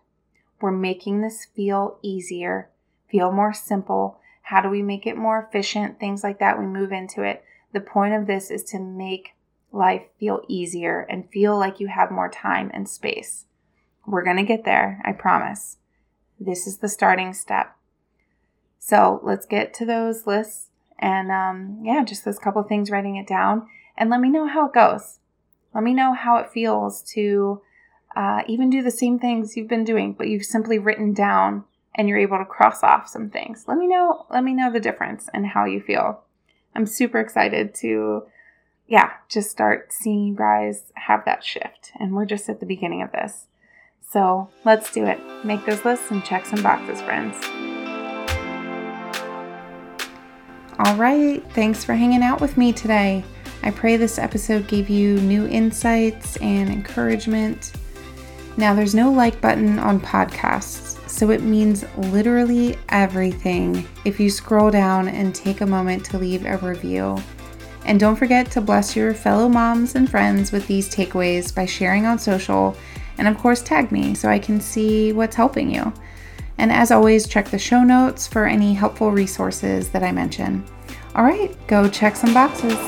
We're 0.60 0.70
making 0.70 1.20
this 1.20 1.46
feel 1.56 1.98
easier, 2.02 2.68
feel 3.10 3.32
more 3.32 3.52
simple. 3.52 4.20
How 4.42 4.60
do 4.60 4.68
we 4.68 4.82
make 4.82 5.06
it 5.06 5.16
more 5.16 5.46
efficient? 5.48 5.98
Things 5.98 6.22
like 6.22 6.38
that. 6.38 6.58
We 6.58 6.66
move 6.66 6.92
into 6.92 7.22
it. 7.22 7.44
The 7.72 7.80
point 7.80 8.14
of 8.14 8.26
this 8.26 8.50
is 8.50 8.64
to 8.64 8.78
make 8.78 9.30
life 9.72 10.02
feel 10.18 10.42
easier 10.48 11.06
and 11.08 11.30
feel 11.30 11.56
like 11.58 11.80
you 11.80 11.88
have 11.88 12.10
more 12.10 12.28
time 12.28 12.70
and 12.74 12.88
space. 12.88 13.46
We're 14.06 14.24
going 14.24 14.36
to 14.36 14.42
get 14.42 14.64
there, 14.64 15.00
I 15.04 15.12
promise. 15.12 15.76
This 16.38 16.66
is 16.66 16.78
the 16.78 16.88
starting 16.88 17.32
step. 17.32 17.76
So 18.78 19.20
let's 19.22 19.46
get 19.46 19.72
to 19.74 19.84
those 19.84 20.26
lists 20.26 20.68
and 20.98 21.30
um, 21.30 21.80
yeah, 21.82 22.04
just 22.04 22.24
those 22.24 22.38
couple 22.38 22.62
things, 22.62 22.90
writing 22.90 23.16
it 23.16 23.26
down, 23.26 23.68
and 23.96 24.10
let 24.10 24.20
me 24.20 24.28
know 24.28 24.46
how 24.46 24.66
it 24.66 24.74
goes. 24.74 25.18
Let 25.74 25.84
me 25.84 25.94
know 25.94 26.12
how 26.12 26.36
it 26.36 26.52
feels 26.52 27.02
to 27.12 27.62
uh, 28.16 28.42
even 28.46 28.70
do 28.70 28.82
the 28.82 28.90
same 28.90 29.18
things 29.18 29.56
you've 29.56 29.68
been 29.68 29.84
doing, 29.84 30.12
but 30.12 30.28
you've 30.28 30.44
simply 30.44 30.78
written 30.78 31.12
down 31.12 31.64
and 31.94 32.08
you're 32.08 32.18
able 32.18 32.38
to 32.38 32.44
cross 32.44 32.82
off 32.82 33.08
some 33.08 33.30
things. 33.30 33.64
Let 33.66 33.78
me 33.78 33.86
know. 33.86 34.26
Let 34.30 34.44
me 34.44 34.54
know 34.54 34.72
the 34.72 34.80
difference 34.80 35.28
and 35.32 35.46
how 35.46 35.64
you 35.64 35.80
feel. 35.80 36.22
I'm 36.74 36.86
super 36.86 37.18
excited 37.18 37.74
to, 37.76 38.24
yeah, 38.86 39.10
just 39.28 39.50
start 39.50 39.92
seeing 39.92 40.24
you 40.24 40.34
guys 40.34 40.92
have 40.94 41.24
that 41.24 41.44
shift. 41.44 41.92
And 41.98 42.14
we're 42.14 42.26
just 42.26 42.48
at 42.48 42.60
the 42.60 42.66
beginning 42.66 43.02
of 43.02 43.12
this. 43.12 43.46
So 44.08 44.50
let's 44.64 44.92
do 44.92 45.04
it. 45.04 45.20
Make 45.44 45.64
those 45.66 45.84
lists 45.84 46.10
and 46.10 46.24
check 46.24 46.46
some 46.46 46.62
boxes, 46.62 47.00
friends. 47.00 47.36
All 50.78 50.96
right. 50.96 51.44
Thanks 51.52 51.84
for 51.84 51.94
hanging 51.94 52.22
out 52.22 52.40
with 52.40 52.56
me 52.56 52.72
today. 52.72 53.22
I 53.62 53.70
pray 53.70 53.96
this 53.96 54.18
episode 54.18 54.66
gave 54.66 54.88
you 54.88 55.20
new 55.20 55.46
insights 55.46 56.36
and 56.38 56.70
encouragement. 56.70 57.72
Now, 58.56 58.74
there's 58.74 58.94
no 58.94 59.10
like 59.10 59.40
button 59.40 59.78
on 59.78 60.00
podcasts, 60.00 61.08
so 61.08 61.30
it 61.30 61.42
means 61.42 61.84
literally 61.96 62.76
everything 62.88 63.86
if 64.04 64.20
you 64.20 64.28
scroll 64.28 64.70
down 64.70 65.08
and 65.08 65.34
take 65.34 65.60
a 65.60 65.66
moment 65.66 66.04
to 66.06 66.18
leave 66.18 66.44
a 66.44 66.58
review. 66.58 67.16
And 67.84 67.98
don't 67.98 68.16
forget 68.16 68.50
to 68.52 68.60
bless 68.60 68.94
your 68.94 69.14
fellow 69.14 69.48
moms 69.48 69.94
and 69.94 70.10
friends 70.10 70.52
with 70.52 70.66
these 70.66 70.88
takeaways 70.94 71.54
by 71.54 71.66
sharing 71.66 72.06
on 72.06 72.18
social 72.18 72.76
and, 73.18 73.28
of 73.28 73.36
course, 73.38 73.62
tag 73.62 73.92
me 73.92 74.14
so 74.14 74.28
I 74.28 74.38
can 74.38 74.60
see 74.60 75.12
what's 75.12 75.36
helping 75.36 75.74
you. 75.74 75.92
And 76.58 76.72
as 76.72 76.90
always, 76.90 77.26
check 77.26 77.48
the 77.50 77.58
show 77.58 77.82
notes 77.82 78.26
for 78.26 78.46
any 78.46 78.74
helpful 78.74 79.10
resources 79.10 79.90
that 79.90 80.02
I 80.02 80.12
mention. 80.12 80.64
All 81.14 81.24
right, 81.24 81.54
go 81.66 81.88
check 81.88 82.16
some 82.16 82.34
boxes. 82.34 82.78